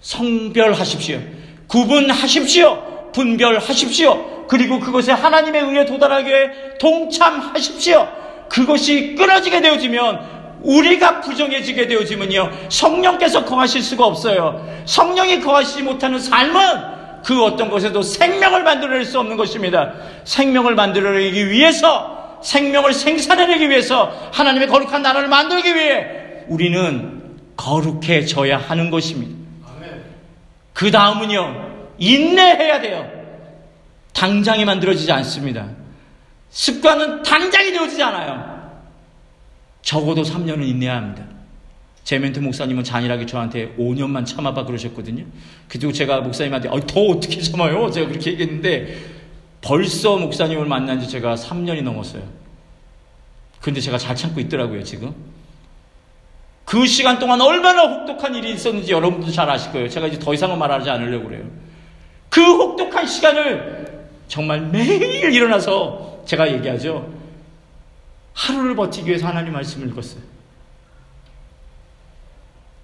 성별하십시오. 0.00 1.18
구분하십시오. 1.66 3.10
분별하십시오. 3.12 4.31
그리고 4.52 4.78
그것에 4.80 5.12
하나님의 5.12 5.62
의에 5.62 5.86
도달하기 5.86 6.28
위해 6.28 6.50
동참하십시오. 6.78 8.06
그것이 8.50 9.14
끊어지게 9.14 9.62
되어지면 9.62 10.60
우리가 10.60 11.22
부정해지게 11.22 11.86
되어지면요. 11.86 12.50
성령께서 12.68 13.46
거하실 13.46 13.82
수가 13.82 14.04
없어요. 14.04 14.62
성령이 14.84 15.40
거하시지 15.40 15.82
못하는 15.84 16.18
삶은 16.18 17.22
그 17.24 17.42
어떤 17.42 17.70
것에도 17.70 18.02
생명을 18.02 18.62
만들어낼 18.62 19.06
수 19.06 19.18
없는 19.20 19.38
것입니다. 19.38 19.94
생명을 20.24 20.74
만들어내기 20.74 21.48
위해서 21.48 22.40
생명을 22.42 22.92
생산해내기 22.92 23.70
위해서 23.70 24.12
하나님의 24.34 24.68
거룩한 24.68 25.00
나라를 25.00 25.28
만들기 25.28 25.74
위해 25.74 26.06
우리는 26.48 27.22
거룩해져야 27.56 28.58
하는 28.58 28.90
것입니다. 28.90 29.34
그 30.74 30.90
다음은요. 30.90 31.70
인내해야 31.96 32.82
돼요. 32.82 33.21
당장이 34.12 34.64
만들어지지 34.64 35.10
않습니다. 35.12 35.68
습관은 36.50 37.22
당장이 37.22 37.72
되어지지 37.72 38.02
않아요. 38.02 38.52
적어도 39.82 40.22
3년은 40.22 40.66
인내해야 40.66 40.96
합니다. 40.96 41.24
제 42.04 42.18
멘트 42.18 42.40
목사님은 42.40 42.84
잔인하게 42.84 43.26
저한테 43.26 43.74
5년만 43.76 44.26
참아봐 44.26 44.64
그러셨거든요. 44.64 45.24
그리고 45.68 45.92
제가 45.92 46.20
목사님한테 46.20 46.68
어, 46.68 46.80
더 46.86 47.00
어떻게 47.00 47.40
참아요? 47.40 47.90
제가 47.90 48.08
그렇게 48.08 48.32
얘기했는데 48.32 48.96
벌써 49.60 50.16
목사님을 50.16 50.66
만난 50.66 51.00
지 51.00 51.08
제가 51.08 51.36
3년이 51.36 51.82
넘었어요. 51.82 52.22
근데 53.60 53.80
제가 53.80 53.96
잘 53.96 54.16
참고 54.16 54.40
있더라고요, 54.40 54.82
지금. 54.82 55.14
그 56.64 56.86
시간 56.86 57.18
동안 57.18 57.40
얼마나 57.40 57.82
혹독한 57.82 58.34
일이 58.34 58.52
있었는지 58.52 58.92
여러분도 58.92 59.30
잘 59.30 59.48
아실 59.48 59.70
거예요. 59.72 59.88
제가 59.88 60.08
이제 60.08 60.18
더 60.18 60.34
이상은 60.34 60.58
말하지 60.58 60.90
않으려고 60.90 61.28
그래요. 61.28 61.44
그 62.28 62.40
혹독한 62.40 63.06
시간을 63.06 64.01
정말 64.32 64.62
매일 64.62 65.30
일어나서 65.30 66.22
제가 66.24 66.50
얘기하죠. 66.54 67.12
하루를 68.32 68.74
버티기 68.74 69.06
위해서 69.08 69.26
하나님 69.26 69.52
말씀을 69.52 69.88
읽었어요. 69.88 70.22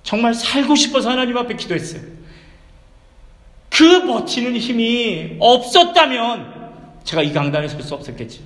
정말 0.02 0.34
살고 0.34 0.74
싶어서 0.74 1.08
하나님 1.08 1.38
앞에 1.38 1.56
기도했어요. 1.56 2.02
그 3.70 4.06
버티는 4.06 4.58
힘이 4.58 5.36
없었다면 5.40 7.00
제가 7.04 7.22
이 7.22 7.32
강단에 7.32 7.66
설 7.66 7.80
수 7.80 7.94
없었겠죠. 7.94 8.42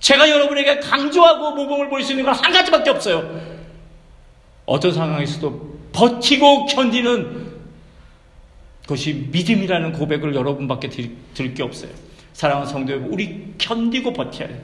제가 0.00 0.30
여러분에게 0.30 0.78
강조하고 0.80 1.50
모범을 1.50 1.90
보일 1.90 2.04
수 2.04 2.12
있는 2.12 2.24
건 2.24 2.34
한 2.34 2.52
가지밖에 2.54 2.88
없어요. 2.88 3.38
어떤 4.64 4.94
상황에서도 4.94 5.78
버티고 5.92 6.64
견디는 6.64 7.51
그것이 8.92 9.28
믿음이라는 9.30 9.92
고백을 9.92 10.34
여러분밖에 10.34 10.90
들을 10.90 11.54
게 11.54 11.62
없어요. 11.62 11.90
사랑하는 12.34 12.68
성도 12.70 12.92
여러분, 12.92 13.12
우리 13.12 13.54
견디고 13.56 14.12
버텨야 14.12 14.48
돼요. 14.48 14.58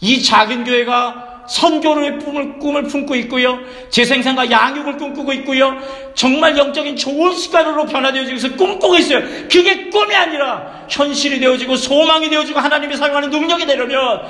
이 0.00 0.22
작은 0.22 0.64
교회가 0.64 1.44
선교로의 1.48 2.18
꿈을, 2.18 2.58
꿈을 2.58 2.84
품고 2.84 3.14
있고요. 3.16 3.58
재생산과 3.90 4.50
양육을 4.50 4.96
꿈꾸고 4.96 5.32
있고요. 5.34 5.78
정말 6.14 6.56
영적인 6.58 6.96
좋은 6.96 7.32
습관으로 7.32 7.86
변화되어지고 7.86 8.36
있어 8.36 8.56
꿈꾸고 8.56 8.96
있어요. 8.96 9.20
그게 9.50 9.88
꿈이 9.88 10.14
아니라 10.14 10.86
현실이 10.90 11.40
되어지고 11.40 11.76
소망이 11.76 12.28
되어지고 12.28 12.60
하나님이 12.60 12.96
사용하는 12.96 13.30
능력이 13.30 13.66
되려면 13.66 14.22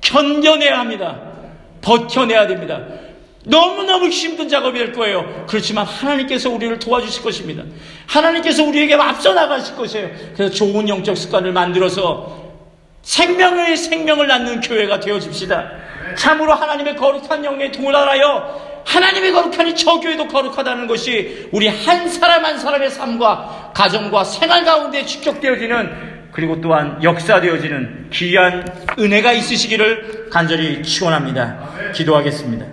견뎌내야 0.00 0.78
합니다. 0.78 1.20
버텨내야 1.82 2.46
됩니다. 2.46 2.80
너무너무 3.44 4.08
힘든 4.08 4.48
작업이 4.48 4.78
될 4.78 4.92
거예요. 4.92 5.46
그렇지만 5.48 5.86
하나님께서 5.86 6.50
우리를 6.50 6.78
도와주실 6.78 7.22
것입니다. 7.22 7.62
하나님께서 8.06 8.64
우리에게 8.64 8.94
앞서 8.94 9.32
나가실 9.32 9.76
것이에요. 9.76 10.10
그래서 10.34 10.54
좋은 10.54 10.88
영적 10.88 11.16
습관을 11.16 11.52
만들어서 11.52 12.50
생명의 13.02 13.76
생명을 13.76 14.26
낳는 14.26 14.60
교회가 14.60 15.00
되어집시다. 15.00 15.70
참으로 16.16 16.52
하나님의 16.52 16.96
거룩한 16.96 17.44
영에 17.44 17.70
동원하여 17.70 18.82
하나님의 18.84 19.32
거룩하니 19.32 19.74
저 19.74 20.00
교회도 20.00 20.28
거룩하다는 20.28 20.86
것이 20.86 21.48
우리 21.52 21.68
한 21.68 22.08
사람 22.08 22.44
한 22.44 22.58
사람의 22.58 22.90
삶과 22.90 23.72
가정과 23.74 24.24
생활 24.24 24.64
가운데 24.64 25.04
축적되어지는 25.04 26.10
그리고 26.32 26.60
또한 26.60 27.02
역사되어지는 27.02 28.10
귀한 28.12 28.66
은혜가 28.98 29.32
있으시기를 29.32 30.28
간절히 30.30 30.82
축원합니다. 30.82 31.92
기도하겠습니다. 31.94 32.66